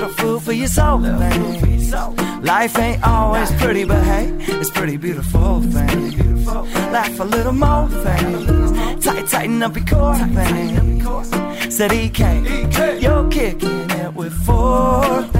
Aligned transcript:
little 0.00 0.16
food 0.16 0.42
for 0.42 0.52
your 0.52 0.68
soul 0.68 1.00
things. 1.00 1.90
Life 2.42 2.78
ain't 2.78 3.02
always 3.02 3.50
pretty, 3.52 3.84
but 3.84 4.02
hey, 4.04 4.26
it's 4.60 4.70
pretty 4.70 4.98
beautiful 4.98 5.62
things. 5.62 6.46
Laugh 6.92 7.18
a 7.18 7.24
little 7.24 7.52
more 7.52 7.88
things, 7.88 9.04
tight, 9.04 9.26
tighten 9.26 9.62
up 9.62 9.74
your 9.74 9.86
core 9.86 10.18
things. 10.38 11.74
Said 11.74 11.92
EK, 11.92 12.20
you're 13.00 13.30
kicking 13.30 13.90
it 13.90 14.14
with 14.14 14.34
four. 14.44 15.35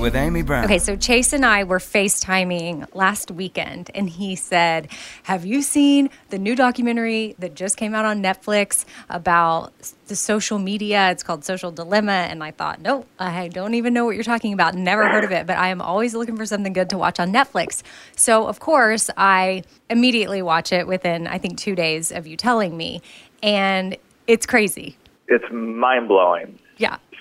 With 0.00 0.16
Amy 0.16 0.40
Brown. 0.40 0.64
Okay, 0.64 0.78
so 0.78 0.96
Chase 0.96 1.34
and 1.34 1.44
I 1.44 1.64
were 1.64 1.78
FaceTiming 1.78 2.94
last 2.94 3.30
weekend, 3.30 3.90
and 3.94 4.08
he 4.08 4.34
said, 4.34 4.88
Have 5.24 5.44
you 5.44 5.60
seen 5.60 6.08
the 6.30 6.38
new 6.38 6.56
documentary 6.56 7.36
that 7.38 7.54
just 7.54 7.76
came 7.76 7.94
out 7.94 8.06
on 8.06 8.22
Netflix 8.22 8.86
about 9.10 9.74
the 10.06 10.16
social 10.16 10.58
media? 10.58 11.10
It's 11.10 11.22
called 11.22 11.44
Social 11.44 11.70
Dilemma. 11.70 12.12
And 12.12 12.42
I 12.42 12.50
thought, 12.50 12.80
Nope, 12.80 13.06
I 13.18 13.48
don't 13.48 13.74
even 13.74 13.92
know 13.92 14.06
what 14.06 14.14
you're 14.14 14.24
talking 14.24 14.54
about. 14.54 14.74
Never 14.74 15.06
heard 15.06 15.24
of 15.24 15.32
it, 15.32 15.46
but 15.46 15.58
I 15.58 15.68
am 15.68 15.82
always 15.82 16.14
looking 16.14 16.36
for 16.38 16.46
something 16.46 16.72
good 16.72 16.88
to 16.90 16.98
watch 16.98 17.20
on 17.20 17.30
Netflix. 17.30 17.82
So, 18.16 18.46
of 18.46 18.58
course, 18.58 19.10
I 19.18 19.64
immediately 19.90 20.40
watch 20.40 20.72
it 20.72 20.86
within, 20.86 21.26
I 21.26 21.36
think, 21.36 21.58
two 21.58 21.74
days 21.74 22.10
of 22.10 22.26
you 22.26 22.38
telling 22.38 22.74
me. 22.74 23.02
And 23.42 23.98
it's 24.26 24.46
crazy. 24.46 24.96
It's 25.28 25.44
mind 25.52 26.08
blowing. 26.08 26.58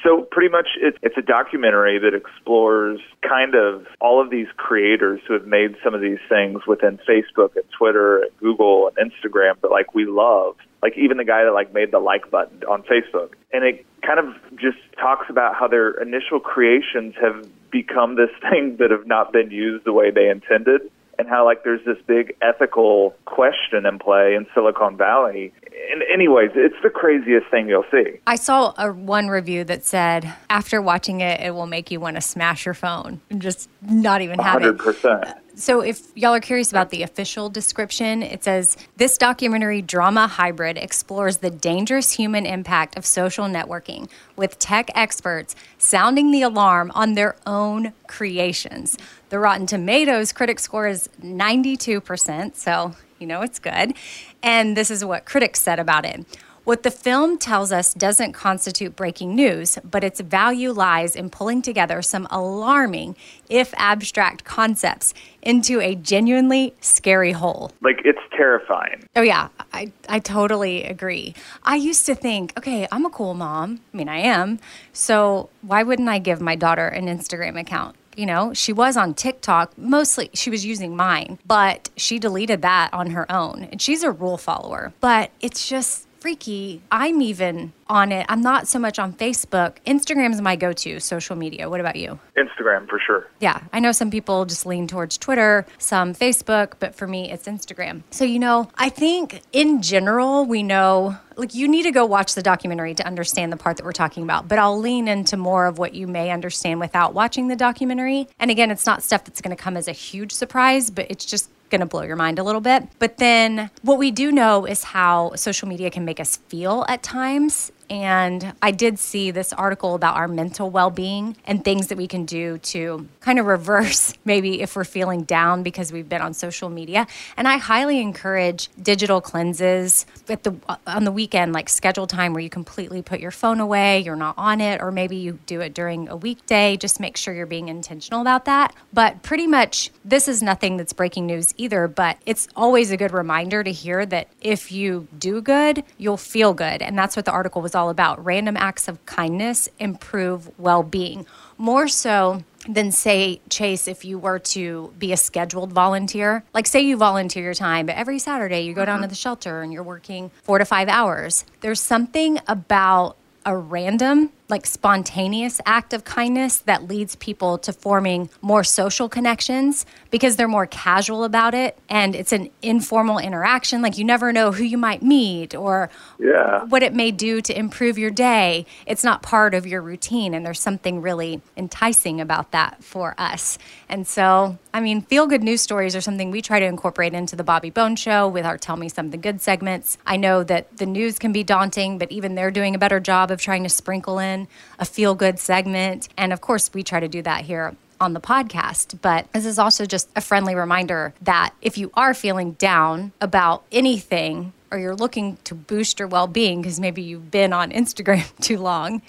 So 0.04 0.22
pretty 0.32 0.50
much 0.50 0.68
it's, 0.80 0.98
it's 1.02 1.18
a 1.18 1.22
documentary 1.22 2.00
that 2.00 2.14
explores 2.14 3.00
kind 3.28 3.54
of 3.56 3.86
all 4.00 4.22
of 4.22 4.30
these 4.30 4.48
creators 4.56 5.20
who 5.28 5.34
have 5.34 5.46
made 5.46 5.76
some 5.84 5.94
of 5.94 6.02
these 6.02 6.20
things 6.30 6.62
within 6.66 7.00
Facebook 7.08 7.56
and 7.56 7.66
Twitter 7.78 8.20
and 8.20 8.32
Google 8.40 8.90
and 8.90 9.12
Instagram 9.12 9.60
that 9.62 9.70
like 9.70 9.94
we 9.94 10.06
love. 10.06 10.56
Like 10.82 10.98
even 10.98 11.18
the 11.18 11.26
guy 11.26 11.44
that 11.44 11.52
like 11.52 11.74
made 11.74 11.92
the 11.92 12.00
like 12.00 12.32
button 12.32 12.64
on 12.64 12.84
Facebook. 12.84 13.34
And 13.52 13.66
it 13.66 13.86
kind 14.02 14.20
of 14.20 14.36
just 14.58 14.78
talks 14.98 15.30
about 15.30 15.56
how 15.56 15.68
their 15.68 15.92
initial 16.02 16.40
creations 16.40 17.16
have 17.22 17.46
become 17.70 18.16
this 18.16 18.32
thing 18.50 18.78
that 18.80 18.92
have 18.92 19.06
not 19.06 19.34
been 19.34 19.52
used 19.52 19.86
the 19.86 19.94
way 19.94 20.12
they 20.12 20.30
intended 20.30 20.90
and 21.20 21.28
how 21.28 21.46
like 21.46 21.64
there's 21.64 21.84
this 21.86 21.98
big 22.08 22.36
ethical 22.42 23.14
question 23.26 23.86
in 23.86 24.00
play 24.00 24.36
in 24.36 24.48
Silicon 24.56 24.96
Valley. 24.96 25.54
And 25.92 26.02
anyways, 26.12 26.52
it's 26.56 26.82
the 26.82 26.90
craziest 26.90 27.48
thing 27.52 27.68
you'll 27.68 27.86
see. 27.92 28.20
I 28.26 28.38
saw 28.38 28.74
a 28.78 28.92
one 28.92 29.28
review 29.28 29.66
that 29.66 29.86
said 29.86 30.34
after 30.50 30.82
watching 30.82 31.20
it, 31.20 31.42
it 31.42 31.54
will 31.54 31.68
make 31.68 31.92
you 31.92 32.00
want 32.00 32.16
to 32.16 32.22
smash 32.22 32.66
your 32.66 32.74
phone 32.74 33.20
and 33.30 33.42
just 33.42 33.70
not 33.82 34.22
even 34.22 34.40
have 34.40 34.64
it. 34.64 34.78
100%. 34.78 35.36
So, 35.56 35.82
if 35.82 36.16
y'all 36.16 36.34
are 36.34 36.40
curious 36.40 36.72
about 36.72 36.90
the 36.90 37.04
official 37.04 37.50
description, 37.50 38.24
it 38.24 38.46
says 38.46 38.78
this 38.96 39.18
documentary 39.18 39.82
drama 39.82 40.26
hybrid 40.26 40.78
explores 40.78 41.38
the 41.38 41.50
dangerous 41.50 42.14
human 42.14 42.46
impact 42.46 42.98
of 42.98 43.06
social 43.06 43.46
networking 43.46 44.10
with 44.38 44.58
tech 44.58 44.90
experts 44.96 45.58
sounding 45.78 46.32
the 46.32 46.44
alarm 46.44 46.94
on 46.96 47.16
their 47.16 47.36
own 47.46 47.92
creations. 48.08 48.98
The 49.30 49.38
Rotten 49.38 49.68
Tomatoes 49.68 50.34
critic 50.34 50.60
score 50.60 50.88
is 50.88 51.08
92%, 51.22 52.56
so 52.56 52.96
you 53.20 53.28
know 53.28 53.44
it's 53.44 53.60
good. 53.60 53.94
And 54.42 54.76
this 54.76 54.90
is 54.90 55.06
what 55.06 55.26
critics 55.26 55.62
said 55.62 55.80
about 55.80 56.04
it. 56.04 56.26
What 56.64 56.82
the 56.82 56.92
film 56.92 57.38
tells 57.38 57.72
us 57.72 57.94
doesn't 57.94 58.34
constitute 58.34 58.96
breaking 58.96 59.36
news, 59.36 59.78
but 59.84 60.04
its 60.04 60.20
value 60.20 60.72
lies 60.72 61.16
in 61.16 61.30
pulling 61.30 61.62
together 61.62 62.02
some 62.02 62.28
alarming, 62.32 63.16
if 63.50 63.72
abstract, 63.78 64.46
concepts 64.46 65.14
into 65.44 65.80
a 65.80 65.94
genuinely 65.94 66.74
scary 66.82 67.32
whole. 67.32 67.72
Like 67.82 68.02
it's 68.06 68.20
terrifying. 68.36 69.04
Oh, 69.16 69.22
yeah, 69.22 69.50
I, 69.74 69.92
I 70.08 70.20
totally 70.20 70.84
agree. 70.84 71.36
I 71.64 71.76
used 71.76 72.06
to 72.08 72.16
think, 72.16 72.54
okay, 72.58 72.88
I'm 72.92 73.06
a 73.06 73.10
cool 73.10 73.36
mom. 73.36 73.82
I 73.94 73.98
mean, 73.98 74.10
I 74.10 74.18
am. 74.18 74.60
So 74.92 75.50
why 75.62 75.84
wouldn't 75.84 76.10
I 76.10 76.18
give 76.18 76.42
my 76.42 76.56
daughter 76.56 76.88
an 76.88 77.06
Instagram 77.06 77.60
account? 77.60 77.96
You 78.16 78.26
know, 78.26 78.54
she 78.54 78.74
was 78.74 78.98
on 78.98 79.14
TikTok. 79.14 79.78
Mostly 79.78 80.30
she 80.34 80.50
was 80.50 80.66
using 80.66 80.96
mine, 80.96 81.40
but 81.46 81.90
she 81.96 82.20
deleted 82.20 82.62
that 82.64 82.94
on 82.94 83.12
her 83.12 83.32
own. 83.32 83.70
And 83.72 83.82
she's 83.82 84.04
a 84.04 84.12
rule 84.12 84.38
follower. 84.38 84.94
But 85.00 85.32
it's 85.40 85.70
just 85.70 86.08
freaky. 86.20 86.82
I'm 86.92 87.22
even 87.22 87.74
on 87.88 88.12
it. 88.12 88.26
I'm 88.30 88.42
not 88.42 88.68
so 88.68 88.78
much 88.78 89.00
on 89.00 89.14
Facebook. 89.14 89.78
Instagram 89.86 90.32
is 90.32 90.42
my 90.42 90.56
go 90.56 90.74
to 90.74 91.00
social 91.00 91.36
media. 91.36 91.70
What 91.70 91.80
about 91.80 91.96
you? 91.96 92.20
Instagram 92.38 92.88
for 92.88 93.00
sure. 93.00 93.28
Yeah, 93.40 93.62
I 93.74 93.80
know 93.80 93.92
some 93.92 94.12
people 94.12 94.46
just 94.46 94.66
lean 94.66 94.88
towards 94.88 95.18
Twitter, 95.18 95.66
some 95.78 96.14
Facebook, 96.14 96.74
but 96.80 96.96
for 96.96 97.08
me, 97.08 97.32
it's 97.32 97.48
Instagram. 97.48 98.04
So, 98.12 98.26
you 98.26 98.40
know, 98.40 98.70
I 98.76 98.90
think 98.90 99.42
in 99.52 99.82
general, 99.82 100.46
we 100.46 100.64
know 100.64 101.18
like 101.40 101.56
you 101.56 101.68
need 101.70 101.84
to 101.84 101.92
go 101.92 102.06
watch 102.06 102.36
the 102.36 102.42
documentary 102.42 102.94
to 102.94 103.08
understand 103.08 103.52
the 103.52 103.58
part 103.58 103.78
that 103.78 103.86
we're 103.86 103.94
talking 103.94 104.24
about, 104.24 104.48
but 104.50 104.60
I'll 104.60 104.78
lean 104.78 105.08
into 105.08 105.38
more 105.38 105.68
of 105.68 105.80
what 105.80 105.94
you 105.94 106.06
may 106.06 106.32
understand 106.32 106.82
without 106.82 107.14
watching 107.14 107.48
the 107.48 107.56
documentary. 107.56 108.28
And 108.40 108.52
again, 108.52 108.72
it's 108.72 108.86
not 108.86 109.02
stuff 109.04 109.24
that's 109.24 109.40
going 109.40 109.56
to 109.56 109.62
come 109.62 109.78
as 109.78 109.88
a 109.88 109.94
huge 109.94 110.34
surprise, 110.34 110.92
but 110.92 111.10
it's 111.10 111.26
just 111.26 111.50
going 111.70 111.82
to 111.82 111.86
blow 111.86 112.04
your 112.04 112.16
mind 112.16 112.40
a 112.40 112.44
little 112.44 112.62
bit. 112.62 112.84
But 113.00 113.18
then 113.18 113.70
what 113.82 113.98
we 113.98 114.12
do 114.12 114.32
know 114.32 114.66
is 114.66 114.84
how 114.84 115.34
social 115.36 115.68
media 115.68 115.90
can 115.90 116.06
make 116.06 116.20
us 116.20 116.38
feel 116.48 116.86
at 116.88 117.04
times. 117.04 117.72
And 117.90 118.54
I 118.62 118.72
did 118.72 119.00
see 119.00 119.32
this 119.32 119.52
article 119.54 119.96
about 119.96 120.16
our 120.16 120.28
mental 120.28 120.70
well 120.70 120.92
being 120.92 121.36
and 121.46 121.64
things 121.64 121.88
that 121.88 121.98
we 121.98 122.08
can 122.08 122.26
do 122.26 122.60
to 122.60 123.08
kind 123.20 123.40
of 123.40 123.48
reverse 123.48 124.14
maybe 124.26 124.62
if 124.62 124.76
we're 124.76 124.84
feeling 124.84 125.24
down 125.24 125.64
because 125.64 125.92
we've 125.92 126.08
been 126.08 126.22
on 126.22 126.34
social 126.34 126.70
media. 126.70 127.08
And 127.36 127.48
I 127.48 127.58
highly 127.58 128.00
encourage 128.00 128.70
digital 128.82 129.22
cleanses 129.22 130.06
at 130.28 130.44
the, 130.44 130.56
on 130.86 131.04
the 131.04 131.12
weekend, 131.12 131.54
like 131.54 131.70
schedule 131.70 132.06
time 132.06 132.34
where 132.34 132.42
you 132.42 132.50
completely 132.50 133.02
put 133.02 133.20
your 133.20 133.32
phone 133.32 133.60
away, 133.60 134.02
you're 134.02 134.16
not 134.16 134.36
on 134.38 134.62
it, 134.62 134.82
or 134.82 134.92
maybe 134.92 135.16
you 135.16 135.40
do 135.46 135.62
it 135.62 135.74
during 135.74 136.10
a 136.10 136.16
weekday. 136.16 136.78
Just 136.78 137.00
make 137.00 137.18
sure 137.18 137.34
you're 137.34 137.46
being 137.46 137.70
intentional 137.70 138.22
about 138.22 138.46
that. 138.46 138.76
But 138.94 139.24
pretty 139.24 139.48
much, 139.48 139.90
this 140.06 140.28
is 140.28 140.44
nothing 140.44 140.78
that's 140.78 140.94
breaking 140.94 141.26
news 141.26 141.54
either, 141.58 141.88
but 141.88 142.18
it's 142.26 142.48
always 142.56 142.92
a 142.92 142.98
good 142.98 143.12
reminder 143.12 143.64
to 143.64 143.72
hear 143.72 144.06
that 144.06 144.28
if 144.42 144.72
you 144.72 145.08
do 145.18 145.42
good, 145.42 145.84
you'll 145.98 146.18
feel 146.18 146.54
good. 146.54 146.82
And 146.82 146.98
that's 146.98 147.16
what 147.16 147.26
the 147.26 147.32
article 147.32 147.62
was 147.62 147.76
all 147.80 147.90
about. 147.90 148.24
Random 148.24 148.58
acts 148.58 148.88
of 148.88 149.04
kindness 149.06 149.70
improve 149.80 150.52
well 150.60 150.84
being. 150.84 151.26
More 151.58 151.88
so 151.88 152.44
than 152.68 152.92
say 152.92 153.40
chase 153.50 153.88
if 153.88 154.04
you 154.04 154.20
were 154.20 154.38
to 154.38 154.94
be 155.00 155.14
a 155.14 155.18
scheduled 155.18 155.72
volunteer 155.72 156.44
like 156.54 156.68
say 156.68 156.82
you 156.82 156.98
volunteer 156.98 157.42
your 157.42 157.54
time 157.54 157.86
but 157.86 157.96
every 157.96 158.20
saturday 158.20 158.60
you 158.60 158.74
go 158.74 158.84
down 158.84 158.98
to 158.98 159.04
mm-hmm. 159.04 159.10
the 159.10 159.16
shelter 159.16 159.62
and 159.62 159.72
you're 159.72 159.82
working 159.82 160.30
four 160.44 160.58
to 160.58 160.66
five 160.66 160.90
hours 160.90 161.46
there's 161.62 161.80
something 161.80 162.38
about 162.50 163.16
a 163.46 163.56
random 163.56 164.30
like 164.50 164.66
spontaneous 164.66 165.62
act 165.66 165.94
of 165.94 166.04
kindness 166.04 166.60
that 166.60 166.88
leads 166.88 167.16
people 167.16 167.58
to 167.60 167.72
forming 167.72 168.30
more 168.42 168.64
social 168.64 169.08
connections 169.08 169.86
because 170.10 170.36
they're 170.36 170.48
more 170.48 170.66
casual 170.66 171.24
about 171.24 171.54
it 171.54 171.78
and 171.90 172.16
it's 172.16 172.32
an 172.32 172.50
informal 172.62 173.20
interaction. 173.20 173.82
Like 173.82 173.98
you 173.98 174.04
never 174.04 174.34
know 174.34 174.52
who 174.52 174.64
you 174.64 174.78
might 174.78 175.04
meet 175.04 175.54
or 175.56 175.90
Yeah. 176.18 176.64
what 176.66 176.82
it 176.84 176.94
may 176.94 177.12
do 177.12 177.42
to 177.42 177.58
improve 177.58 177.98
your 177.98 178.10
day. 178.12 178.66
It's 178.86 179.04
not 179.04 179.22
part 179.22 179.54
of 179.54 179.68
your 179.68 179.82
routine 179.82 180.34
and 180.34 180.46
there's 180.46 180.60
something 180.60 181.02
really 181.02 181.42
enticing 181.56 182.20
about 182.20 182.52
that 182.52 182.84
for 182.84 183.14
us. 183.18 183.58
And 183.88 184.08
so 184.08 184.58
i 184.72 184.80
mean 184.80 185.02
feel 185.02 185.26
good 185.26 185.42
news 185.42 185.62
stories 185.62 185.96
are 185.96 186.02
something 186.02 186.30
we 186.30 186.42
try 186.44 186.60
to 186.60 186.66
incorporate 186.66 187.14
into 187.16 187.36
the 187.36 187.44
bobby 187.44 187.72
bones 187.72 188.00
show 188.00 188.28
with 188.28 188.46
our 188.46 188.56
tell 188.56 188.78
me 188.78 188.88
something 188.88 189.20
good 189.20 189.42
segments. 189.42 189.98
I 190.06 190.18
know 190.18 190.44
that 190.44 190.78
the 190.78 190.86
news 190.86 191.18
can 191.20 191.32
be 191.32 191.44
daunting 191.44 191.98
but 191.98 192.12
even 192.12 192.36
they're 192.36 192.52
doing 192.52 192.76
a 192.76 192.80
better 192.80 193.00
job 193.00 193.32
of 193.32 193.42
trying 193.42 193.64
to 193.64 193.70
sprinkle 193.70 194.20
in 194.20 194.39
a 194.78 194.86
feel 194.86 195.16
good 195.16 195.40
segment 195.40 196.10
and 196.18 196.32
of 196.32 196.42
course 196.42 196.72
we 196.74 196.84
try 196.84 197.00
to 197.00 197.08
do 197.08 197.22
that 197.22 197.46
here 197.46 197.76
on 198.00 198.14
the 198.14 198.22
podcast. 198.22 198.98
But 199.02 199.32
this 199.34 199.46
is 199.46 199.60
also 199.60 199.86
just 199.86 200.10
a 200.16 200.22
friendly 200.22 200.56
reminder 200.56 201.14
that 201.22 201.54
if 201.62 201.78
you 201.78 201.92
are 201.96 202.14
feeling 202.14 202.54
down 202.54 203.12
about 203.22 203.64
anything, 203.72 204.54
or 204.72 204.78
you're 204.78 204.96
looking 204.96 205.38
to 205.46 205.56
boost 205.56 206.00
your 206.00 206.08
well-being 206.08 206.62
because 206.62 206.80
maybe 206.80 207.02
you've 207.02 207.32
been 207.32 207.54
on 207.54 207.72
Instagram 207.72 208.32
too 208.42 208.60
long, 208.60 209.02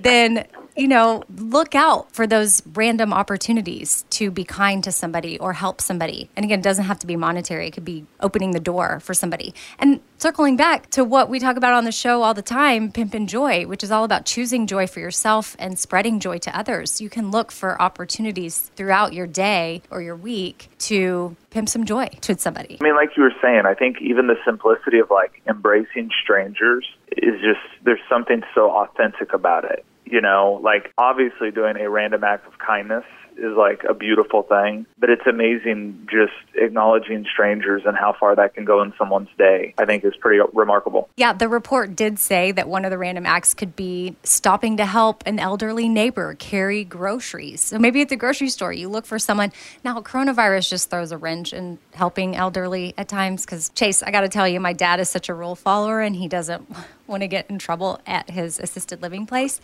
then 0.00 0.46
you 0.76 0.88
know, 0.88 1.22
look 1.36 1.74
out 1.74 2.12
for 2.12 2.26
those 2.26 2.62
random 2.74 3.12
opportunities 3.12 4.04
to 4.10 4.30
be 4.30 4.44
kind 4.44 4.84
to 4.84 4.92
somebody 4.92 5.38
or 5.38 5.54
help 5.54 5.80
somebody. 5.80 6.28
And 6.36 6.44
again, 6.44 6.58
it 6.58 6.62
doesn't 6.62 6.84
have 6.84 6.98
to 6.98 7.06
be 7.06 7.16
monetary. 7.16 7.68
It 7.68 7.72
could 7.72 7.84
be 7.84 8.04
opening 8.20 8.50
the 8.50 8.60
door 8.60 9.00
for 9.00 9.14
somebody. 9.14 9.54
And 9.78 10.00
circling 10.18 10.56
back 10.56 10.90
to 10.90 11.02
what 11.02 11.30
we 11.30 11.38
talk 11.38 11.56
about 11.56 11.72
on 11.72 11.84
the 11.84 11.92
show 11.92 12.22
all 12.22 12.34
the 12.34 12.42
time, 12.42 12.92
Pimp 12.92 13.14
and 13.14 13.28
Joy, 13.28 13.66
which 13.66 13.82
is 13.82 13.90
all 13.90 14.04
about 14.04 14.26
choosing 14.26 14.66
joy 14.66 14.86
for 14.86 15.00
yourself 15.00 15.56
and 15.58 15.78
spreading 15.78 16.20
joy 16.20 16.38
to 16.38 16.56
others. 16.56 17.00
You 17.00 17.08
can 17.08 17.30
look 17.30 17.50
for 17.50 17.80
opportunities 17.80 18.70
throughout 18.76 19.14
your 19.14 19.26
day 19.26 19.82
or 19.90 20.02
your 20.02 20.16
week 20.16 20.68
to 20.78 21.36
pimp 21.50 21.70
some 21.70 21.86
joy 21.86 22.08
to 22.20 22.38
somebody. 22.38 22.76
I 22.80 22.84
mean, 22.84 22.96
like 22.96 23.16
you 23.16 23.22
were 23.22 23.34
saying, 23.40 23.62
I 23.64 23.72
think 23.72 24.02
even 24.02 24.26
the 24.26 24.36
simplicity 24.44 24.98
of 24.98 25.10
like 25.10 25.40
embracing 25.48 26.10
strangers 26.22 26.86
is 27.12 27.40
just, 27.40 27.60
there's 27.84 28.00
something 28.10 28.42
so 28.54 28.70
authentic 28.70 29.32
about 29.32 29.64
it. 29.64 29.84
You 30.06 30.20
know, 30.20 30.60
like 30.62 30.92
obviously 30.96 31.50
doing 31.50 31.76
a 31.76 31.90
random 31.90 32.22
act 32.24 32.46
of 32.46 32.52
kindness 32.58 33.04
is 33.38 33.56
like 33.56 33.84
a 33.88 33.94
beautiful 33.94 34.42
thing, 34.42 34.86
but 34.98 35.10
it's 35.10 35.26
amazing 35.26 36.08
just 36.10 36.32
acknowledging 36.54 37.26
strangers 37.30 37.82
and 37.84 37.96
how 37.96 38.14
far 38.18 38.34
that 38.36 38.54
can 38.54 38.64
go 38.64 38.82
in 38.82 38.92
someone's 38.98 39.28
day. 39.38 39.74
I 39.78 39.84
think 39.84 40.04
is 40.04 40.16
pretty 40.16 40.40
remarkable. 40.52 41.08
Yeah, 41.16 41.32
the 41.32 41.48
report 41.48 41.96
did 41.96 42.18
say 42.18 42.52
that 42.52 42.68
one 42.68 42.84
of 42.84 42.90
the 42.90 42.98
random 42.98 43.26
acts 43.26 43.54
could 43.54 43.76
be 43.76 44.16
stopping 44.22 44.76
to 44.78 44.86
help 44.86 45.22
an 45.26 45.38
elderly 45.38 45.88
neighbor 45.88 46.34
carry 46.34 46.84
groceries. 46.84 47.60
So 47.62 47.78
maybe 47.78 48.00
at 48.02 48.08
the 48.08 48.16
grocery 48.16 48.48
store, 48.48 48.72
you 48.72 48.88
look 48.88 49.06
for 49.06 49.18
someone. 49.18 49.52
Now, 49.84 50.00
coronavirus 50.00 50.70
just 50.70 50.90
throws 50.90 51.12
a 51.12 51.18
wrench 51.18 51.52
in 51.52 51.78
helping 51.94 52.36
elderly 52.36 52.94
at 52.96 53.08
times 53.08 53.44
because, 53.44 53.70
Chase, 53.70 54.02
I 54.02 54.10
got 54.10 54.22
to 54.22 54.28
tell 54.28 54.48
you, 54.48 54.60
my 54.60 54.72
dad 54.72 55.00
is 55.00 55.08
such 55.08 55.28
a 55.28 55.34
rule 55.34 55.54
follower 55.54 56.00
and 56.00 56.16
he 56.16 56.28
doesn't 56.28 56.68
want 57.06 57.22
to 57.22 57.28
get 57.28 57.48
in 57.50 57.58
trouble 57.58 58.00
at 58.06 58.30
his 58.30 58.58
assisted 58.58 59.02
living 59.02 59.26
place. 59.26 59.60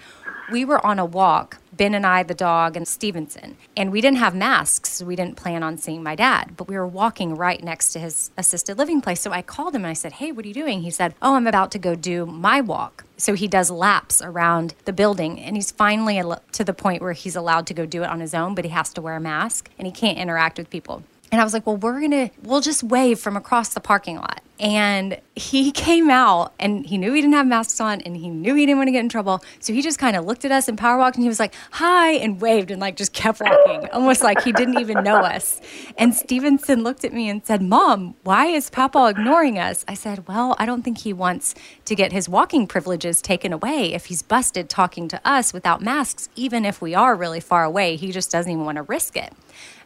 We 0.50 0.64
were 0.64 0.84
on 0.84 0.98
a 0.98 1.04
walk, 1.04 1.58
Ben 1.72 1.94
and 1.94 2.06
I, 2.06 2.22
the 2.22 2.34
dog, 2.34 2.76
and 2.76 2.86
Stevenson, 2.86 3.56
and 3.76 3.90
we 3.90 4.00
didn't 4.00 4.18
have 4.18 4.34
masks. 4.34 4.90
So 4.90 5.06
we 5.06 5.16
didn't 5.16 5.36
plan 5.36 5.62
on 5.62 5.78
seeing 5.78 6.02
my 6.02 6.14
dad, 6.14 6.56
but 6.56 6.68
we 6.68 6.76
were 6.76 6.86
walking 6.86 7.34
right 7.34 7.62
next 7.62 7.92
to 7.92 7.98
his 7.98 8.30
assisted 8.36 8.78
living 8.78 9.00
place. 9.00 9.20
So 9.20 9.32
I 9.32 9.42
called 9.42 9.74
him 9.74 9.82
and 9.82 9.90
I 9.90 9.94
said, 9.94 10.14
Hey, 10.14 10.32
what 10.32 10.44
are 10.44 10.48
you 10.48 10.54
doing? 10.54 10.82
He 10.82 10.90
said, 10.90 11.14
Oh, 11.22 11.34
I'm 11.34 11.46
about 11.46 11.70
to 11.72 11.78
go 11.78 11.94
do 11.94 12.26
my 12.26 12.60
walk. 12.60 13.04
So 13.16 13.34
he 13.34 13.48
does 13.48 13.70
laps 13.70 14.20
around 14.20 14.74
the 14.84 14.92
building, 14.92 15.40
and 15.40 15.56
he's 15.56 15.70
finally 15.70 16.22
to 16.52 16.64
the 16.64 16.74
point 16.74 17.02
where 17.02 17.12
he's 17.12 17.36
allowed 17.36 17.66
to 17.68 17.74
go 17.74 17.86
do 17.86 18.02
it 18.02 18.08
on 18.08 18.20
his 18.20 18.34
own, 18.34 18.54
but 18.54 18.64
he 18.64 18.70
has 18.70 18.92
to 18.94 19.02
wear 19.02 19.16
a 19.16 19.20
mask 19.20 19.70
and 19.78 19.86
he 19.86 19.92
can't 19.92 20.18
interact 20.18 20.58
with 20.58 20.70
people. 20.70 21.02
And 21.30 21.40
I 21.40 21.44
was 21.44 21.54
like, 21.54 21.66
well, 21.66 21.78
we're 21.78 21.98
going 21.98 22.10
to, 22.10 22.30
we'll 22.42 22.60
just 22.60 22.82
wave 22.82 23.18
from 23.18 23.36
across 23.36 23.70
the 23.70 23.80
parking 23.80 24.16
lot. 24.16 24.42
And 24.62 25.20
he 25.34 25.72
came 25.72 26.08
out 26.08 26.54
and 26.60 26.86
he 26.86 26.96
knew 26.96 27.12
he 27.12 27.20
didn't 27.20 27.34
have 27.34 27.46
masks 27.46 27.80
on 27.80 28.00
and 28.02 28.16
he 28.16 28.30
knew 28.30 28.54
he 28.54 28.64
didn't 28.64 28.78
want 28.78 28.86
to 28.88 28.92
get 28.92 29.00
in 29.00 29.08
trouble. 29.08 29.42
So 29.58 29.72
he 29.72 29.82
just 29.82 29.98
kind 29.98 30.16
of 30.16 30.24
looked 30.24 30.44
at 30.44 30.52
us 30.52 30.68
and 30.68 30.78
power 30.78 30.96
walked 30.96 31.16
and 31.16 31.24
he 31.24 31.28
was 31.28 31.40
like, 31.40 31.54
hi, 31.72 32.12
and 32.12 32.40
waved 32.40 32.70
and 32.70 32.80
like 32.80 32.96
just 32.96 33.12
kept 33.12 33.40
walking, 33.40 33.88
almost 33.92 34.22
like 34.22 34.42
he 34.42 34.52
didn't 34.52 34.78
even 34.78 35.02
know 35.02 35.16
us. 35.16 35.60
And 35.98 36.14
Stevenson 36.14 36.84
looked 36.84 37.04
at 37.04 37.12
me 37.12 37.28
and 37.28 37.44
said, 37.44 37.60
Mom, 37.60 38.14
why 38.22 38.46
is 38.46 38.70
Papa 38.70 39.08
ignoring 39.08 39.58
us? 39.58 39.84
I 39.88 39.94
said, 39.94 40.28
Well, 40.28 40.54
I 40.58 40.66
don't 40.66 40.82
think 40.82 40.98
he 40.98 41.12
wants 41.12 41.54
to 41.84 41.94
get 41.94 42.12
his 42.12 42.28
walking 42.28 42.66
privileges 42.66 43.20
taken 43.20 43.52
away 43.52 43.92
if 43.92 44.06
he's 44.06 44.22
busted 44.22 44.68
talking 44.68 45.08
to 45.08 45.20
us 45.24 45.52
without 45.52 45.82
masks, 45.82 46.28
even 46.36 46.64
if 46.64 46.80
we 46.80 46.94
are 46.94 47.16
really 47.16 47.40
far 47.40 47.64
away. 47.64 47.96
He 47.96 48.12
just 48.12 48.30
doesn't 48.30 48.50
even 48.50 48.64
want 48.64 48.76
to 48.76 48.82
risk 48.82 49.16
it. 49.16 49.32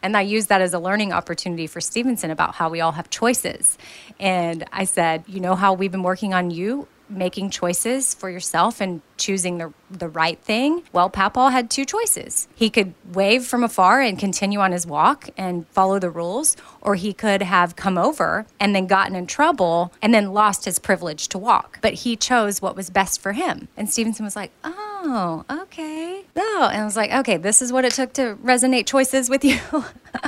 And 0.01 0.15
I 0.15 0.21
used 0.21 0.49
that 0.49 0.61
as 0.61 0.73
a 0.73 0.79
learning 0.79 1.11
opportunity 1.13 1.67
for 1.67 1.81
Stevenson 1.81 2.31
about 2.31 2.55
how 2.55 2.69
we 2.69 2.81
all 2.81 2.93
have 2.93 3.09
choices. 3.09 3.77
And 4.19 4.65
I 4.71 4.85
said, 4.85 5.23
you 5.27 5.39
know 5.39 5.55
how 5.55 5.73
we've 5.73 5.91
been 5.91 6.03
working 6.03 6.33
on 6.33 6.51
you 6.51 6.87
making 7.09 7.49
choices 7.49 8.13
for 8.13 8.29
yourself 8.29 8.81
and 8.81 9.01
choosing 9.17 9.57
the 9.57 9.73
the 9.89 10.09
right 10.09 10.39
thing. 10.39 10.83
Well, 10.91 11.09
Papal 11.09 11.49
had 11.49 11.69
two 11.69 11.85
choices. 11.85 12.47
He 12.53 12.69
could 12.69 12.93
wave 13.13 13.45
from 13.45 13.63
afar 13.63 14.01
and 14.01 14.19
continue 14.19 14.59
on 14.59 14.71
his 14.73 14.85
walk 14.85 15.29
and 15.37 15.67
follow 15.69 15.99
the 15.99 16.09
rules, 16.09 16.57
or 16.81 16.95
he 16.95 17.13
could 17.13 17.41
have 17.41 17.75
come 17.75 17.97
over 17.97 18.45
and 18.59 18.75
then 18.75 18.87
gotten 18.87 19.15
in 19.15 19.27
trouble 19.27 19.93
and 20.01 20.13
then 20.13 20.33
lost 20.33 20.65
his 20.65 20.79
privilege 20.79 21.29
to 21.29 21.37
walk. 21.37 21.79
But 21.81 21.93
he 21.93 22.15
chose 22.15 22.61
what 22.61 22.75
was 22.75 22.89
best 22.89 23.21
for 23.21 23.33
him. 23.33 23.69
And 23.77 23.89
Stevenson 23.89 24.25
was 24.25 24.35
like, 24.35 24.51
"Oh, 24.63 25.45
okay." 25.49 26.16
Oh, 26.37 26.69
and 26.71 26.81
I 26.81 26.85
was 26.85 26.95
like, 26.95 27.11
"Okay, 27.11 27.37
this 27.37 27.61
is 27.61 27.73
what 27.73 27.85
it 27.85 27.93
took 27.93 28.13
to 28.13 28.35
resonate 28.43 28.85
choices 28.85 29.29
with 29.29 29.43
you." 29.43 29.59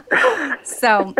so 0.64 1.14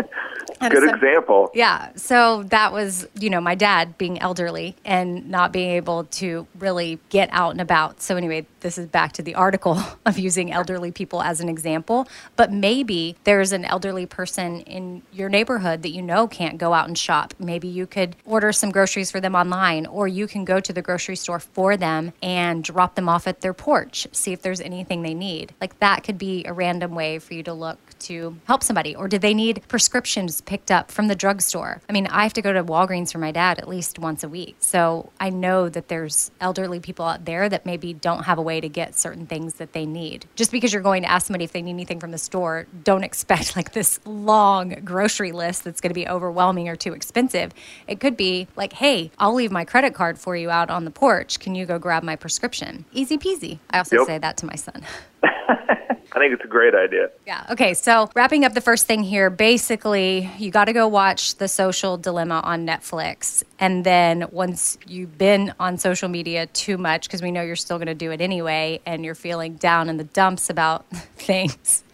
Good 0.60 0.82
so- 0.82 0.94
example. 0.94 1.50
yeah. 1.54 1.90
So 1.96 2.42
that 2.44 2.72
was, 2.72 3.06
you 3.18 3.30
know, 3.30 3.40
my 3.40 3.54
dad 3.54 3.96
being 3.98 4.20
elderly 4.20 4.76
and 4.84 5.28
not 5.30 5.52
being 5.52 5.70
able 5.72 6.04
to 6.04 6.46
really 6.58 6.98
get 7.08 7.28
out 7.32 7.52
and 7.52 7.60
about. 7.60 8.02
So, 8.02 8.16
anyway, 8.16 8.46
this 8.60 8.78
is 8.78 8.86
back 8.86 9.12
to 9.12 9.22
the 9.22 9.34
article 9.34 9.78
of 10.06 10.18
using 10.18 10.52
elderly 10.52 10.92
people 10.92 11.22
as 11.22 11.40
an 11.40 11.48
example. 11.48 12.08
But 12.36 12.52
maybe 12.52 13.16
there's 13.24 13.52
an 13.52 13.64
elderly 13.64 14.06
person 14.06 14.60
in 14.62 15.02
your 15.12 15.28
neighborhood 15.28 15.82
that 15.82 15.90
you 15.90 16.02
know 16.02 16.26
can't 16.26 16.58
go 16.58 16.72
out 16.72 16.88
and 16.88 16.96
shop. 16.96 17.34
Maybe 17.38 17.68
you 17.68 17.86
could 17.86 18.16
order 18.24 18.52
some 18.52 18.70
groceries 18.70 19.10
for 19.10 19.20
them 19.20 19.34
online, 19.34 19.86
or 19.86 20.08
you 20.08 20.26
can 20.26 20.44
go 20.44 20.60
to 20.60 20.72
the 20.72 20.82
grocery 20.82 21.16
store 21.16 21.40
for 21.40 21.76
them 21.76 22.12
and 22.22 22.62
drop 22.62 22.94
them 22.94 23.08
off 23.08 23.26
at 23.26 23.40
their 23.40 23.54
porch, 23.54 24.06
see 24.12 24.32
if 24.32 24.42
there's 24.42 24.60
anything 24.60 25.02
they 25.02 25.14
need. 25.14 25.54
Like 25.60 25.78
that 25.80 26.04
could 26.04 26.18
be 26.18 26.44
a 26.44 26.52
random 26.52 26.94
way 26.94 27.18
for 27.18 27.34
you 27.34 27.42
to 27.44 27.52
look 27.52 27.78
to 28.00 28.36
help 28.46 28.62
somebody. 28.62 28.94
Or 28.96 29.08
do 29.08 29.18
they 29.18 29.34
need 29.34 29.62
prescriptions 29.68 30.40
picked 30.40 30.70
up 30.70 30.90
from 30.90 31.08
the 31.08 31.14
drugstore. 31.14 31.80
I 31.88 31.92
mean, 31.92 32.06
I 32.06 32.22
have 32.22 32.32
to 32.34 32.42
go 32.42 32.52
to 32.52 32.64
Walgreens 32.64 33.12
for 33.12 33.18
my 33.18 33.30
dad 33.32 33.58
at 33.58 33.68
least 33.68 33.98
once 33.98 34.24
a 34.24 34.28
week. 34.28 34.56
So 34.60 35.10
I 35.20 35.30
know 35.30 35.68
that 35.68 35.88
there's 35.88 36.30
elderly 36.40 36.80
people 36.80 37.04
out 37.04 37.24
there 37.24 37.48
that 37.48 37.64
maybe 37.66 37.92
don't 37.92 38.24
have 38.24 38.38
a 38.38 38.42
way 38.42 38.60
to 38.60 38.68
get 38.68 38.98
certain 38.98 39.26
things 39.26 39.54
that 39.54 39.72
they 39.72 39.86
need. 39.86 40.26
Just 40.34 40.50
because 40.52 40.72
you're 40.72 40.82
going 40.82 41.02
to 41.02 41.10
ask 41.10 41.26
somebody 41.26 41.44
if 41.44 41.52
they 41.52 41.62
need 41.62 41.70
anything 41.72 42.00
from 42.00 42.10
the 42.10 42.18
store, 42.18 42.66
don't 42.84 43.04
expect 43.10 43.54
like 43.56 43.72
this 43.72 44.00
long 44.04 44.70
grocery 44.84 45.32
list 45.32 45.64
that's 45.64 45.80
going 45.80 45.90
to 45.90 45.94
be 45.94 46.08
overwhelming 46.08 46.68
or 46.68 46.76
too 46.76 46.92
expensive. 46.92 47.52
It 47.86 48.00
could 48.00 48.16
be 48.16 48.48
like, 48.56 48.72
hey, 48.72 49.10
I'll 49.18 49.34
leave 49.34 49.50
my 49.52 49.64
credit 49.64 49.94
card 49.94 50.18
for 50.18 50.36
you 50.36 50.50
out 50.50 50.70
on 50.70 50.84
the 50.84 50.90
porch. 50.90 51.38
Can 51.38 51.54
you 51.54 51.66
go 51.66 51.78
grab 51.78 52.02
my 52.02 52.16
prescription? 52.16 52.84
Easy 52.92 53.18
peasy. 53.18 53.58
I 53.70 53.78
also 53.78 53.96
Yep. 53.98 54.06
say 54.06 54.18
that 54.18 54.36
to 54.38 54.46
my 54.46 54.54
son. 54.56 54.82
I 56.12 56.18
think 56.18 56.32
it's 56.34 56.44
a 56.44 56.48
great 56.48 56.74
idea. 56.74 57.10
Yeah. 57.26 57.46
Okay. 57.50 57.74
So 57.74 58.10
wrapping 58.14 58.44
up 58.44 58.52
the 58.52 58.60
first 58.60 58.86
thing 58.86 59.02
here, 59.02 59.30
basically, 59.30 60.30
you 60.38 60.50
got 60.50 60.64
to 60.64 60.72
go 60.72 60.88
watch 60.88 61.36
The 61.36 61.46
Social 61.46 61.96
Dilemma 61.96 62.40
on 62.42 62.66
Netflix. 62.66 63.44
And 63.58 63.84
then 63.84 64.26
once 64.32 64.76
you've 64.86 65.16
been 65.16 65.54
on 65.60 65.78
social 65.78 66.08
media 66.08 66.46
too 66.46 66.78
much, 66.78 67.04
because 67.06 67.22
we 67.22 67.30
know 67.30 67.42
you're 67.42 67.56
still 67.56 67.78
going 67.78 67.86
to 67.86 67.94
do 67.94 68.10
it 68.10 68.20
anyway, 68.20 68.80
and 68.86 69.04
you're 69.04 69.14
feeling 69.14 69.54
down 69.54 69.88
in 69.88 69.98
the 69.98 70.04
dumps 70.04 70.50
about 70.50 70.86
things, 71.16 71.84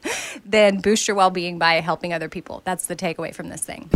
then 0.44 0.80
boost 0.80 1.06
your 1.08 1.16
well 1.16 1.30
being 1.30 1.58
by 1.58 1.74
helping 1.74 2.12
other 2.12 2.28
people. 2.28 2.62
That's 2.64 2.86
the 2.86 2.96
takeaway 2.96 3.34
from 3.34 3.50
this 3.50 3.64
thing. 3.64 3.90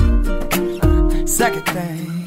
Second 1.27 1.65
thing. 1.67 2.21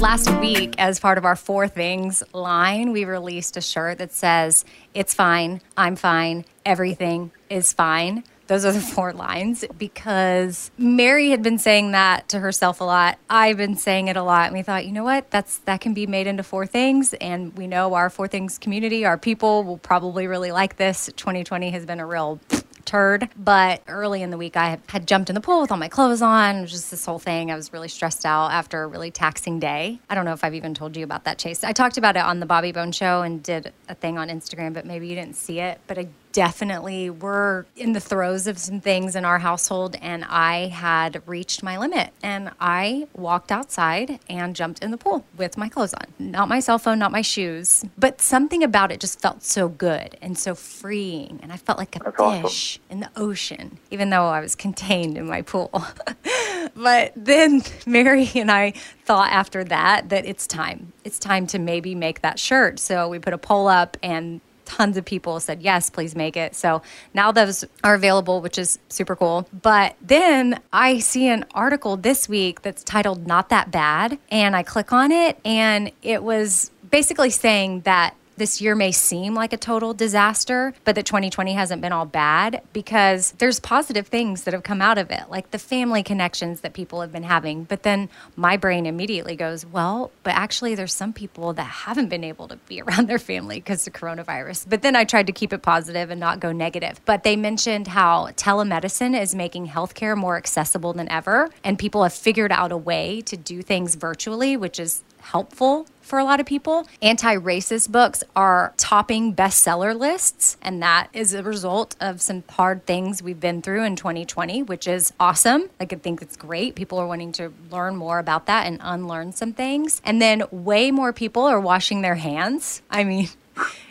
Last 0.00 0.30
week, 0.40 0.76
as 0.78 0.98
part 0.98 1.18
of 1.18 1.26
our 1.26 1.36
Four 1.36 1.68
Things 1.68 2.22
line, 2.32 2.92
we 2.92 3.04
released 3.04 3.58
a 3.58 3.60
shirt 3.60 3.98
that 3.98 4.12
says, 4.12 4.64
It's 4.94 5.12
fine, 5.12 5.60
I'm 5.76 5.94
fine, 5.94 6.46
everything 6.70 7.32
is 7.48 7.72
fine. 7.72 8.22
Those 8.46 8.64
are 8.64 8.70
the 8.70 8.80
four 8.94 9.12
lines 9.12 9.64
because 9.76 10.70
Mary 10.78 11.30
had 11.30 11.42
been 11.42 11.58
saying 11.58 11.90
that 11.90 12.28
to 12.28 12.38
herself 12.38 12.80
a 12.80 12.84
lot. 12.84 13.18
I've 13.28 13.56
been 13.56 13.76
saying 13.76 14.06
it 14.06 14.16
a 14.16 14.22
lot. 14.22 14.46
And 14.46 14.56
we 14.56 14.62
thought, 14.62 14.86
you 14.86 14.92
know 14.92 15.02
what? 15.02 15.30
That's 15.32 15.58
that 15.58 15.80
can 15.80 15.94
be 15.94 16.06
made 16.06 16.28
into 16.28 16.44
four 16.44 16.66
things. 16.66 17.12
And 17.14 17.56
we 17.58 17.66
know 17.66 17.94
our 17.94 18.08
four 18.08 18.28
things 18.28 18.56
community, 18.56 19.04
our 19.04 19.18
people 19.18 19.64
will 19.64 19.78
probably 19.78 20.28
really 20.28 20.52
like 20.52 20.76
this. 20.76 21.10
2020 21.16 21.70
has 21.70 21.84
been 21.84 21.98
a 21.98 22.06
real 22.06 22.38
turd. 22.84 23.28
But 23.36 23.82
early 23.88 24.22
in 24.22 24.30
the 24.30 24.36
week, 24.36 24.56
I 24.56 24.78
had 24.88 25.06
jumped 25.06 25.28
in 25.28 25.34
the 25.34 25.40
pool 25.40 25.60
with 25.60 25.70
all 25.70 25.76
my 25.76 25.88
clothes 25.88 26.22
on. 26.22 26.66
Just 26.66 26.90
this 26.90 27.04
whole 27.04 27.18
thing. 27.18 27.50
I 27.50 27.56
was 27.56 27.72
really 27.72 27.88
stressed 27.88 28.24
out 28.24 28.52
after 28.52 28.82
a 28.82 28.86
really 28.86 29.10
taxing 29.10 29.60
day. 29.60 30.00
I 30.08 30.14
don't 30.14 30.24
know 30.24 30.32
if 30.32 30.44
I've 30.44 30.54
even 30.54 30.74
told 30.74 30.96
you 30.96 31.04
about 31.04 31.24
that, 31.24 31.38
Chase. 31.38 31.64
I 31.64 31.72
talked 31.72 31.98
about 31.98 32.16
it 32.16 32.22
on 32.22 32.38
the 32.40 32.46
Bobby 32.46 32.72
Bones 32.72 32.96
Show 32.96 33.22
and 33.22 33.42
did 33.42 33.72
a 33.88 33.94
thing 33.94 34.18
on 34.18 34.28
Instagram, 34.28 34.74
but 34.74 34.86
maybe 34.86 35.06
you 35.06 35.14
didn't 35.14 35.36
see 35.36 35.60
it. 35.60 35.80
But 35.86 35.98
I 35.98 36.08
definitely 36.32 37.10
were 37.10 37.66
in 37.76 37.92
the 37.92 38.00
throes 38.00 38.46
of 38.46 38.58
some 38.58 38.80
things 38.80 39.16
in 39.16 39.24
our 39.24 39.38
household, 39.38 39.96
and 40.00 40.24
I 40.28 40.68
had 40.68 41.22
reached 41.26 41.62
my 41.62 41.78
limit. 41.78 42.10
And 42.22 42.50
I 42.60 43.08
walked 43.14 43.50
outside 43.52 44.20
and 44.28 44.54
jumped 44.54 44.82
in 44.82 44.90
the 44.90 44.96
pool 44.96 45.24
with 45.36 45.56
my 45.56 45.68
clothes 45.68 45.94
on. 45.94 46.04
Not 46.18 46.48
my 46.48 46.60
cell 46.60 46.78
phone, 46.78 46.98
not 46.98 47.12
my 47.12 47.22
shoes, 47.22 47.84
but 47.98 48.20
something 48.20 48.62
about 48.62 48.92
it 48.92 49.00
just 49.00 49.20
felt 49.20 49.42
so 49.42 49.68
good 49.68 50.16
and 50.22 50.38
so 50.38 50.54
freeing. 50.54 51.40
And 51.42 51.52
I 51.52 51.56
felt 51.56 51.78
like 51.78 51.96
a 51.96 52.00
That's 52.00 52.20
awesome. 52.20 52.42
fish 52.42 52.80
in 52.88 53.00
the 53.00 53.10
ocean, 53.16 53.78
even 53.90 54.10
though 54.10 54.26
I 54.26 54.40
was 54.40 54.54
contained 54.60 55.16
in 55.18 55.26
my 55.26 55.42
pool. 55.42 55.70
but 56.74 57.12
then 57.16 57.62
Mary 57.86 58.30
and 58.34 58.50
I 58.50 58.72
thought 59.04 59.32
after 59.32 59.64
that 59.64 60.08
that 60.10 60.24
it's 60.24 60.46
time. 60.46 60.92
It's 61.04 61.18
time 61.18 61.46
to 61.48 61.58
maybe 61.58 61.94
make 61.94 62.22
that 62.22 62.38
shirt. 62.38 62.78
So 62.78 63.08
we 63.08 63.18
put 63.18 63.32
a 63.32 63.38
poll 63.38 63.68
up 63.68 63.96
and 64.02 64.40
tons 64.70 64.96
of 64.96 65.04
people 65.04 65.40
said 65.40 65.62
yes 65.62 65.90
please 65.90 66.14
make 66.14 66.36
it. 66.36 66.54
So 66.54 66.82
now 67.14 67.32
those 67.32 67.64
are 67.82 67.94
available 67.94 68.40
which 68.40 68.58
is 68.58 68.78
super 68.88 69.16
cool. 69.16 69.48
But 69.62 69.96
then 70.00 70.60
i 70.72 70.98
see 70.98 71.28
an 71.28 71.44
article 71.54 71.96
this 71.96 72.28
week 72.28 72.62
that's 72.62 72.82
titled 72.84 73.26
not 73.26 73.48
that 73.48 73.70
bad 73.70 74.18
and 74.30 74.54
i 74.54 74.62
click 74.62 74.92
on 74.92 75.10
it 75.10 75.38
and 75.44 75.90
it 76.02 76.22
was 76.22 76.70
basically 76.90 77.30
saying 77.30 77.80
that 77.80 78.14
this 78.40 78.58
year 78.58 78.74
may 78.74 78.90
seem 78.90 79.34
like 79.34 79.52
a 79.52 79.58
total 79.58 79.92
disaster, 79.92 80.72
but 80.84 80.94
that 80.94 81.04
2020 81.04 81.52
hasn't 81.52 81.82
been 81.82 81.92
all 81.92 82.06
bad 82.06 82.62
because 82.72 83.32
there's 83.32 83.60
positive 83.60 84.06
things 84.06 84.44
that 84.44 84.54
have 84.54 84.62
come 84.62 84.80
out 84.80 84.96
of 84.96 85.10
it, 85.10 85.24
like 85.28 85.50
the 85.50 85.58
family 85.58 86.02
connections 86.02 86.62
that 86.62 86.72
people 86.72 87.02
have 87.02 87.12
been 87.12 87.22
having. 87.22 87.64
But 87.64 87.82
then 87.82 88.08
my 88.36 88.56
brain 88.56 88.86
immediately 88.86 89.36
goes, 89.36 89.66
well, 89.66 90.10
but 90.22 90.32
actually, 90.34 90.74
there's 90.74 90.94
some 90.94 91.12
people 91.12 91.52
that 91.52 91.64
haven't 91.64 92.08
been 92.08 92.24
able 92.24 92.48
to 92.48 92.56
be 92.66 92.80
around 92.84 93.10
their 93.10 93.18
family 93.18 93.56
because 93.56 93.86
of 93.86 93.92
coronavirus. 93.92 94.64
But 94.70 94.80
then 94.80 94.96
I 94.96 95.04
tried 95.04 95.26
to 95.26 95.34
keep 95.34 95.52
it 95.52 95.60
positive 95.60 96.08
and 96.08 96.18
not 96.18 96.40
go 96.40 96.50
negative. 96.50 96.98
But 97.04 97.24
they 97.24 97.36
mentioned 97.36 97.88
how 97.88 98.28
telemedicine 98.36 99.20
is 99.20 99.34
making 99.34 99.68
healthcare 99.68 100.16
more 100.16 100.38
accessible 100.38 100.94
than 100.94 101.10
ever, 101.10 101.50
and 101.62 101.78
people 101.78 102.04
have 102.04 102.14
figured 102.14 102.52
out 102.52 102.72
a 102.72 102.78
way 102.78 103.20
to 103.26 103.36
do 103.36 103.60
things 103.60 103.96
virtually, 103.96 104.56
which 104.56 104.80
is 104.80 105.04
helpful 105.20 105.86
for 106.10 106.18
a 106.18 106.24
lot 106.24 106.40
of 106.40 106.46
people. 106.46 106.86
Anti 107.00 107.36
racist 107.36 107.90
books 107.90 108.24
are 108.34 108.74
topping 108.76 109.32
bestseller 109.32 109.96
lists, 109.96 110.56
and 110.60 110.82
that 110.82 111.08
is 111.12 111.32
a 111.32 111.42
result 111.42 111.94
of 112.00 112.20
some 112.20 112.42
hard 112.50 112.84
things 112.84 113.22
we've 113.22 113.38
been 113.38 113.62
through 113.62 113.84
in 113.84 113.94
2020, 113.94 114.64
which 114.64 114.88
is 114.88 115.12
awesome. 115.20 115.70
I 115.78 115.86
think 115.86 116.20
it's 116.20 116.36
great. 116.36 116.74
People 116.74 116.98
are 116.98 117.06
wanting 117.06 117.30
to 117.32 117.52
learn 117.70 117.94
more 117.94 118.18
about 118.18 118.46
that 118.46 118.66
and 118.66 118.80
unlearn 118.82 119.32
some 119.32 119.52
things. 119.52 120.02
And 120.04 120.20
then, 120.20 120.42
way 120.50 120.90
more 120.90 121.12
people 121.12 121.44
are 121.44 121.60
washing 121.60 122.02
their 122.02 122.16
hands. 122.16 122.82
I 122.90 123.04
mean, 123.04 123.28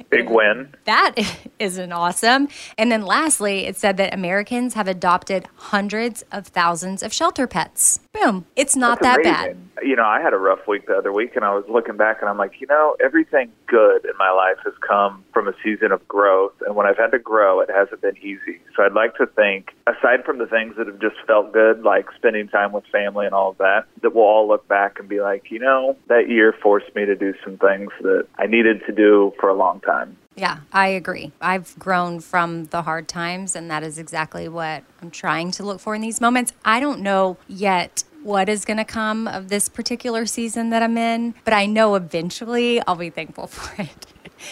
Big 0.10 0.30
win. 0.30 0.74
that 0.86 1.16
isn't 1.60 1.92
awesome. 1.92 2.48
And 2.78 2.92
then 2.92 3.04
lastly, 3.04 3.66
it 3.66 3.76
said 3.78 3.98
that 3.98 4.14
Americans 4.14 4.74
have 4.74 4.88
adopted 4.88 5.48
hundreds 5.56 6.24
of 6.32 6.48
thousands 6.48 7.04
of 7.04 7.14
shelter 7.14 7.48
pets. 7.48 8.00
Boom. 8.14 8.46
It's 8.56 8.76
not 8.76 9.00
That's 9.02 9.24
that 9.24 9.24
bad. 9.24 9.58
You 9.84 9.96
know, 9.96 10.06
I 10.06 10.20
had 10.22 10.34
a 10.34 10.38
rough 10.38 10.68
week 10.68 10.88
the 10.88 10.96
other 10.96 11.14
week, 11.14 11.36
and 11.36 11.46
I 11.46 11.54
was 11.54 11.64
looking 11.70 11.96
back, 11.96 12.18
and 12.22 12.30
I'm 12.30 12.38
like, 12.38 12.60
you 12.60 12.68
know, 12.68 12.96
everything 13.04 13.52
good 13.70 14.06
in 14.06 14.18
my 14.18 14.32
life 14.32 14.58
has 14.66 14.74
come 14.86 15.24
from 15.34 15.48
a 15.48 15.54
season 15.64 15.92
of 15.92 16.06
growth, 16.08 16.54
and 16.66 16.76
when 16.76 16.88
I've 16.88 16.98
had 16.98 17.12
to 17.12 17.20
grow, 17.20 17.62
it 17.62 17.70
hasn't 17.70 18.02
been 18.02 18.18
easy. 18.18 18.60
So 18.76 18.84
I'd 18.84 18.94
like 18.94 19.16
to 19.16 19.28
think, 19.28 19.70
aside 19.88 20.26
from 20.26 20.40
the 20.40 20.48
things 20.48 20.76
that 20.78 20.88
have 20.88 21.00
just 21.00 21.16
felt 21.28 21.54
good, 21.54 21.84
like 21.84 22.08
spending 22.16 22.48
time 22.48 22.72
with 22.72 22.86
family 22.92 23.26
and 23.26 23.36
all 23.36 23.52
of 23.52 23.58
that, 23.60 23.86
that 24.02 24.16
we'll 24.16 24.26
all 24.26 24.48
look 24.48 24.68
back 24.68 25.00
and 25.00 25.08
be 25.08 25.22
like, 25.22 25.52
you 25.52 25.60
know, 25.60 25.96
that 26.08 26.30
year 26.30 26.54
forced 26.62 26.94
me 26.96 27.06
to 27.06 27.16
do 27.16 27.34
some 27.44 27.58
things 27.58 27.92
that 28.02 28.28
I 28.38 28.48
needed 28.48 28.82
to 28.88 28.92
do 28.92 29.34
for 29.40 29.50
a 29.50 29.56
long 29.56 29.80
time. 29.82 30.18
Yeah, 30.36 30.60
I 30.72 30.88
agree. 30.88 31.34
I've 31.42 31.78
grown 31.78 32.22
from 32.22 32.66
the 32.66 32.84
hard 32.84 33.10
times, 33.10 33.58
and 33.58 33.70
that 33.70 33.84
is 33.84 34.00
exactly 34.00 34.48
what 34.48 34.84
I'm 35.02 35.12
trying 35.12 35.52
to 35.52 35.64
look 35.64 35.82
for 35.82 35.96
in 35.96 36.02
these 36.02 36.22
moments. 36.22 36.54
I 36.64 36.80
don't 36.80 37.02
know 37.02 37.38
yet 37.48 38.04
what 38.24 38.50
is 38.50 38.66
going 38.66 38.78
to 38.78 38.86
come 38.86 39.28
of 39.28 39.50
this 39.50 39.70
particular 39.70 40.26
season 40.26 40.70
that 40.70 40.84
I'm 40.84 40.98
in, 40.98 41.36
but 41.46 41.54
I 41.54 41.66
know 41.66 41.96
eventually 41.96 42.82
I'll 42.86 42.96
be 42.96 43.10
thankful 43.10 43.48
for 43.48 43.82
it. 43.82 44.06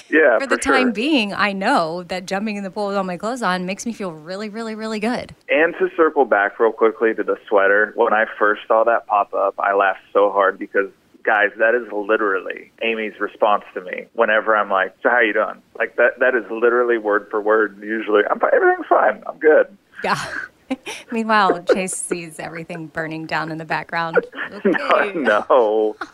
Yeah, 0.09 0.37
for 0.39 0.47
the 0.47 0.57
time 0.57 0.87
sure. 0.87 0.91
being, 0.91 1.33
I 1.33 1.53
know 1.53 2.03
that 2.03 2.25
jumping 2.25 2.57
in 2.57 2.63
the 2.63 2.71
pool 2.71 2.87
with 2.87 2.97
all 2.97 3.05
my 3.05 3.15
clothes 3.15 3.41
on 3.41 3.65
makes 3.65 3.85
me 3.85 3.93
feel 3.93 4.11
really, 4.11 4.49
really, 4.49 4.75
really 4.75 4.99
good. 4.99 5.33
And 5.47 5.73
to 5.79 5.89
circle 5.95 6.25
back 6.25 6.59
real 6.59 6.73
quickly 6.73 7.13
to 7.13 7.23
the 7.23 7.37
sweater, 7.47 7.93
when 7.95 8.11
I 8.11 8.25
first 8.37 8.63
saw 8.67 8.83
that 8.83 9.07
pop 9.07 9.33
up, 9.33 9.55
I 9.57 9.73
laughed 9.73 10.01
so 10.11 10.29
hard 10.29 10.59
because 10.59 10.89
guys, 11.27 11.49
that 11.59 11.75
is 11.75 11.91
literally 11.91 12.71
Amy's 12.81 13.19
response 13.19 13.63
to 13.73 13.81
me 13.81 14.05
whenever 14.13 14.55
I'm 14.55 14.69
like, 14.69 14.95
"So 15.03 15.09
how 15.09 15.19
you 15.19 15.33
doing?" 15.33 15.61
Like 15.77 15.97
that 15.97 16.19
that 16.19 16.33
is 16.35 16.49
literally 16.49 16.97
word 16.97 17.27
for 17.29 17.41
word. 17.41 17.77
Usually, 17.83 18.23
I'm 18.29 18.39
everything's 18.51 18.87
fine. 18.87 19.23
I'm 19.27 19.37
good. 19.37 19.77
Yeah. 20.03 20.17
Meanwhile, 21.11 21.63
Chase 21.73 21.95
sees 21.95 22.39
everything 22.39 22.87
burning 22.87 23.25
down 23.25 23.51
in 23.51 23.57
the 23.57 23.65
background. 23.65 24.25
Okay. 24.51 25.13
no. 25.15 25.95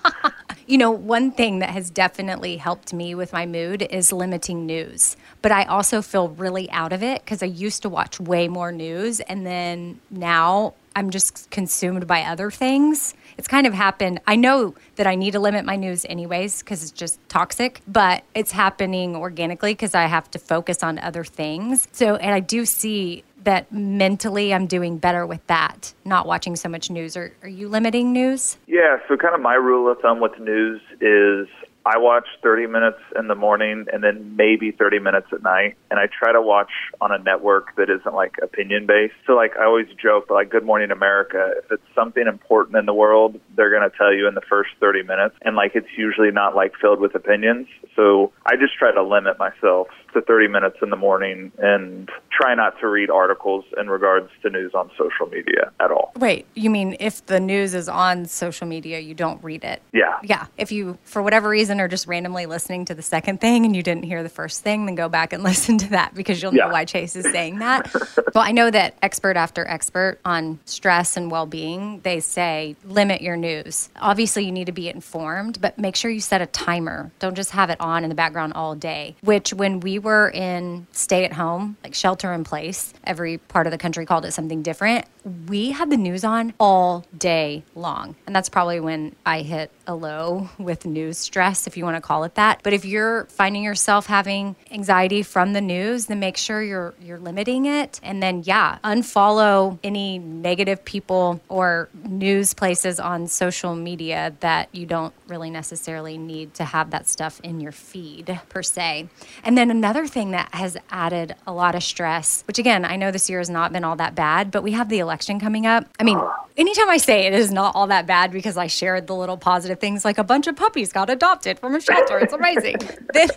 You 0.65 0.77
know, 0.77 0.91
one 0.91 1.31
thing 1.31 1.59
that 1.59 1.71
has 1.71 1.89
definitely 1.89 2.55
helped 2.55 2.93
me 2.93 3.15
with 3.15 3.33
my 3.33 3.45
mood 3.45 3.81
is 3.81 4.13
limiting 4.13 4.65
news. 4.65 5.17
But 5.41 5.51
I 5.51 5.65
also 5.65 6.01
feel 6.01 6.29
really 6.29 6.71
out 6.71 6.93
of 6.93 7.03
it 7.03 7.21
because 7.21 7.43
I 7.43 7.47
used 7.47 7.81
to 7.81 7.89
watch 7.89 8.17
way 8.17 8.47
more 8.47 8.71
news 8.71 9.19
and 9.19 9.45
then 9.45 9.99
now 10.09 10.73
I'm 10.95 11.09
just 11.09 11.49
consumed 11.49 12.07
by 12.07 12.21
other 12.21 12.51
things. 12.51 13.13
It's 13.37 13.47
kind 13.47 13.65
of 13.65 13.73
happened. 13.73 14.21
I 14.27 14.35
know 14.35 14.75
that 14.95 15.07
I 15.07 15.15
need 15.15 15.31
to 15.31 15.39
limit 15.39 15.65
my 15.65 15.75
news 15.75 16.05
anyways 16.07 16.59
because 16.59 16.83
it's 16.83 16.91
just 16.91 17.19
toxic, 17.29 17.81
but 17.87 18.23
it's 18.35 18.51
happening 18.51 19.15
organically 19.15 19.73
because 19.73 19.95
I 19.95 20.05
have 20.05 20.29
to 20.31 20.39
focus 20.39 20.83
on 20.83 20.99
other 20.99 21.23
things. 21.23 21.87
So, 21.91 22.15
and 22.15 22.33
I 22.33 22.39
do 22.39 22.65
see 22.65 23.23
that 23.43 23.71
mentally 23.71 24.53
I'm 24.53 24.67
doing 24.67 24.97
better 24.97 25.25
with 25.25 25.45
that, 25.47 25.93
not 26.05 26.25
watching 26.27 26.55
so 26.55 26.69
much 26.69 26.89
news. 26.89 27.15
Are, 27.17 27.31
are 27.41 27.49
you 27.49 27.69
limiting 27.69 28.13
news? 28.13 28.57
Yeah, 28.67 28.97
so 29.07 29.17
kind 29.17 29.35
of 29.35 29.41
my 29.41 29.55
rule 29.55 29.91
of 29.91 29.99
thumb 29.99 30.19
with 30.19 30.37
news 30.39 30.81
is 31.01 31.47
I 31.85 31.97
watch 31.97 32.27
30 32.41 32.67
minutes 32.67 32.99
in 33.17 33.27
the 33.27 33.35
morning 33.35 33.85
and 33.91 34.03
then 34.03 34.35
maybe 34.37 34.71
30 34.71 34.99
minutes 34.99 35.27
at 35.33 35.43
night. 35.43 35.75
And 35.91 35.99
I 35.99 36.07
try 36.07 36.31
to 36.31 36.41
watch 36.41 36.71
on 37.01 37.11
a 37.11 37.17
network 37.17 37.75
that 37.75 37.89
isn't 37.89 38.15
like 38.15 38.35
opinion 38.41 38.85
based. 38.85 39.15
So, 39.27 39.33
like, 39.33 39.57
I 39.57 39.65
always 39.65 39.87
joke, 40.01 40.29
like, 40.29 40.49
Good 40.49 40.63
Morning 40.63 40.91
America, 40.91 41.51
if 41.57 41.71
it's 41.71 41.83
something 41.93 42.25
important 42.25 42.77
in 42.77 42.85
the 42.85 42.93
world, 42.93 43.39
they're 43.55 43.69
going 43.69 43.89
to 43.89 43.95
tell 43.97 44.13
you 44.13 44.27
in 44.27 44.35
the 44.35 44.41
first 44.41 44.69
30 44.79 45.03
minutes. 45.03 45.35
And, 45.41 45.55
like, 45.57 45.75
it's 45.75 45.91
usually 45.97 46.31
not 46.31 46.55
like 46.55 46.73
filled 46.79 47.01
with 47.01 47.15
opinions. 47.15 47.67
So, 47.95 48.31
I 48.45 48.55
just 48.55 48.75
try 48.77 48.93
to 48.93 49.03
limit 49.03 49.37
myself 49.37 49.87
to 50.13 50.21
30 50.21 50.47
minutes 50.47 50.77
in 50.81 50.89
the 50.89 50.95
morning 50.95 51.51
and 51.57 52.09
try 52.31 52.55
not 52.55 52.79
to 52.79 52.87
read 52.87 53.09
articles 53.09 53.65
in 53.79 53.89
regards 53.89 54.29
to 54.41 54.49
news 54.49 54.73
on 54.73 54.89
social 54.97 55.27
media 55.27 55.71
at 55.79 55.91
all. 55.91 56.11
Wait, 56.17 56.45
you 56.55 56.69
mean 56.69 56.95
if 56.99 57.25
the 57.25 57.39
news 57.39 57.73
is 57.73 57.87
on 57.89 58.25
social 58.25 58.67
media, 58.67 58.99
you 58.99 59.13
don't 59.13 59.43
read 59.43 59.63
it? 59.63 59.81
Yeah. 59.91 60.17
Yeah. 60.23 60.45
If 60.57 60.71
you, 60.71 60.97
for 61.03 61.21
whatever 61.21 61.49
reason, 61.49 61.79
are 61.79 61.87
just 61.87 62.07
randomly 62.07 62.45
listening 62.45 62.85
to 62.85 62.95
the 62.95 63.01
second 63.01 63.41
thing 63.41 63.65
and 63.65 63.75
you 63.75 63.83
didn't 63.83 64.03
hear 64.03 64.23
the 64.23 64.29
first 64.29 64.61
thing, 64.63 64.85
then 64.85 64.95
go 64.95 65.09
back 65.09 65.33
and 65.33 65.43
listen 65.51 65.77
to 65.79 65.89
that 65.89 66.13
because 66.15 66.41
you'll 66.41 66.51
know 66.51 66.65
Yeah. 66.67 66.71
why 66.71 66.85
Chase 66.85 67.15
is 67.15 67.25
saying 67.31 67.59
that. 67.59 67.91
well, 68.33 68.43
I 68.43 68.51
know 68.51 68.69
that 68.71 68.95
expert 69.01 69.37
after 69.37 69.67
expert 69.67 70.19
on 70.25 70.59
stress 70.65 71.17
and 71.17 71.29
well 71.31 71.45
being, 71.45 71.99
they 72.01 72.19
say 72.19 72.75
limit 72.85 73.21
your 73.21 73.35
news. 73.37 73.89
Obviously, 73.99 74.45
you 74.45 74.51
need 74.51 74.65
to 74.65 74.71
be 74.71 74.89
informed, 74.89 75.59
but 75.61 75.77
make 75.77 75.95
sure 75.95 76.09
you 76.11 76.19
set 76.19 76.41
a 76.41 76.45
timer. 76.47 77.11
Don't 77.19 77.35
just 77.35 77.51
have 77.51 77.69
it 77.69 77.79
on 77.79 78.03
in 78.03 78.09
the 78.09 78.15
background 78.15 78.53
all 78.53 78.75
day, 78.75 79.15
which 79.21 79.53
when 79.53 79.79
we 79.79 79.99
were 80.03 80.29
in 80.29 80.85
stay 80.91 81.25
at 81.25 81.33
home, 81.33 81.77
like 81.83 81.95
shelter 81.95 82.31
in 82.33 82.43
place, 82.43 82.93
every 83.03 83.37
part 83.37 83.65
of 83.65 83.71
the 83.71 83.77
country 83.77 84.05
called 84.05 84.25
it 84.25 84.33
something 84.33 84.61
different. 84.61 85.05
We 85.47 85.71
had 85.71 85.89
the 85.89 85.97
news 85.97 86.25
on 86.25 86.53
all 86.59 87.05
day 87.17 87.63
long. 87.75 88.15
And 88.27 88.35
that's 88.35 88.49
probably 88.49 88.81
when 88.81 89.15
I 89.25 89.41
hit 89.41 89.71
a 89.87 89.95
low 89.95 90.49
with 90.57 90.85
news 90.85 91.17
stress, 91.17 91.65
if 91.65 91.77
you 91.77 91.85
want 91.85 91.95
to 91.95 92.01
call 92.01 92.25
it 92.25 92.35
that. 92.35 92.59
But 92.61 92.73
if 92.73 92.83
you're 92.83 93.25
finding 93.25 93.63
yourself 93.63 94.05
having 94.05 94.55
anxiety 94.69 95.23
from 95.23 95.53
the 95.53 95.61
news, 95.61 96.07
then 96.07 96.19
make 96.19 96.35
sure 96.35 96.61
you're 96.61 96.93
you're 97.01 97.19
limiting 97.19 97.65
it. 97.65 97.99
And 98.03 98.21
then 98.21 98.43
yeah, 98.45 98.79
unfollow 98.83 99.79
any 99.83 100.19
negative 100.19 100.83
people 100.83 101.41
or 101.47 101.89
news 102.03 102.53
places 102.53 102.99
on 102.99 103.27
social 103.27 103.75
media 103.75 104.35
that 104.41 104.69
you 104.73 104.85
don't 104.85 105.13
really 105.27 105.49
necessarily 105.49 106.17
need 106.17 106.53
to 106.55 106.65
have 106.65 106.91
that 106.91 107.07
stuff 107.07 107.39
in 107.41 107.61
your 107.61 107.71
feed 107.71 108.39
per 108.49 108.61
se. 108.61 109.07
And 109.43 109.57
then 109.57 109.71
another 109.71 109.92
thing 110.07 110.31
that 110.31 110.53
has 110.53 110.75
added 110.89 111.35
a 111.45 111.53
lot 111.53 111.75
of 111.75 111.83
stress, 111.83 112.43
which 112.47 112.59
again, 112.59 112.83
I 112.85 112.95
know 112.95 113.11
this 113.11 113.29
year 113.29 113.39
has 113.39 113.49
not 113.49 113.71
been 113.71 113.83
all 113.83 113.95
that 113.97 114.15
bad, 114.15 114.51
but 114.51 114.63
we 114.63 114.71
have 114.71 114.89
the 114.89 114.99
election 114.99 115.39
coming 115.39 115.65
up. 115.65 115.87
I 115.99 116.03
mean, 116.03 116.19
anytime 116.57 116.89
I 116.89 116.97
say 116.97 117.27
it 117.27 117.33
is 117.33 117.51
not 117.51 117.75
all 117.75 117.87
that 117.87 118.05
bad 118.05 118.31
because 118.31 118.57
I 118.57 118.67
shared 118.67 119.07
the 119.07 119.15
little 119.15 119.37
positive 119.37 119.79
things 119.79 120.03
like 120.03 120.17
a 120.17 120.23
bunch 120.23 120.47
of 120.47 120.55
puppies 120.55 120.91
got 120.91 121.09
adopted 121.09 121.59
from 121.59 121.75
a 121.75 121.81
shelter. 121.81 122.17
It's 122.19 122.33
amazing. 122.33 122.77
then, 123.13 123.29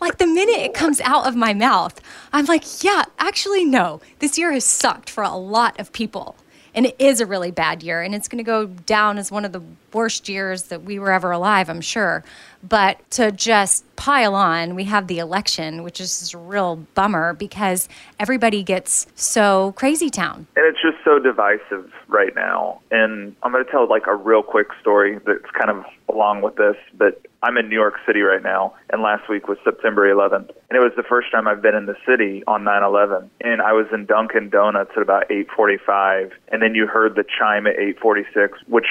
like 0.00 0.18
the 0.18 0.26
minute 0.26 0.58
it 0.58 0.74
comes 0.74 1.00
out 1.00 1.26
of 1.26 1.36
my 1.36 1.52
mouth, 1.52 2.00
I'm 2.32 2.46
like, 2.46 2.82
yeah, 2.82 3.04
actually, 3.18 3.64
no. 3.64 4.00
This 4.20 4.38
year 4.38 4.52
has 4.52 4.64
sucked 4.64 5.10
for 5.10 5.24
a 5.24 5.34
lot 5.34 5.78
of 5.80 5.92
people. 5.92 6.36
And 6.74 6.84
it 6.84 6.96
is 6.98 7.22
a 7.22 7.26
really 7.26 7.50
bad 7.50 7.82
year, 7.82 8.02
and 8.02 8.14
it's 8.14 8.28
going 8.28 8.36
to 8.36 8.44
go 8.44 8.66
down 8.66 9.16
as 9.16 9.32
one 9.32 9.46
of 9.46 9.52
the 9.52 9.62
worst 9.94 10.28
years 10.28 10.64
that 10.64 10.82
we 10.82 10.98
were 10.98 11.10
ever 11.10 11.30
alive, 11.30 11.70
I'm 11.70 11.80
sure. 11.80 12.22
But 12.68 13.08
to 13.12 13.30
just 13.32 13.84
pile 13.96 14.34
on, 14.34 14.74
we 14.74 14.84
have 14.84 15.06
the 15.06 15.18
election, 15.18 15.82
which 15.82 16.00
is 16.00 16.34
a 16.34 16.38
real 16.38 16.76
bummer 16.94 17.34
because 17.34 17.88
everybody 18.18 18.62
gets 18.62 19.06
so 19.14 19.72
crazy 19.76 20.10
town. 20.10 20.46
And 20.56 20.66
it's 20.66 20.80
just 20.82 21.02
so 21.04 21.18
divisive 21.18 21.92
right 22.08 22.34
now. 22.34 22.80
And 22.90 23.34
I'm 23.42 23.52
going 23.52 23.64
to 23.64 23.70
tell 23.70 23.88
like 23.88 24.06
a 24.06 24.14
real 24.14 24.42
quick 24.42 24.68
story 24.80 25.18
that's 25.26 25.50
kind 25.52 25.70
of 25.70 25.84
along 26.08 26.42
with 26.42 26.56
this, 26.56 26.76
but 26.96 27.20
I'm 27.42 27.56
in 27.58 27.68
New 27.68 27.76
York 27.76 27.94
City 28.06 28.22
right 28.22 28.42
now, 28.42 28.74
and 28.90 29.02
last 29.02 29.28
week 29.28 29.46
was 29.46 29.58
September 29.62 30.02
11th, 30.12 30.50
and 30.68 30.76
it 30.76 30.80
was 30.80 30.92
the 30.96 31.02
first 31.02 31.30
time 31.30 31.46
I've 31.46 31.60
been 31.60 31.74
in 31.74 31.86
the 31.86 31.96
city 32.06 32.42
on 32.46 32.64
9/11. 32.64 33.28
And 33.40 33.60
I 33.60 33.72
was 33.72 33.86
in 33.92 34.06
Dunkin' 34.06 34.48
Donuts 34.50 34.90
at 34.96 35.02
about 35.02 35.30
8:45, 35.30 36.32
and 36.48 36.62
then 36.62 36.74
you 36.74 36.86
heard 36.86 37.14
the 37.14 37.24
chime 37.24 37.66
at 37.66 37.78
8:46, 37.78 38.58
which 38.66 38.86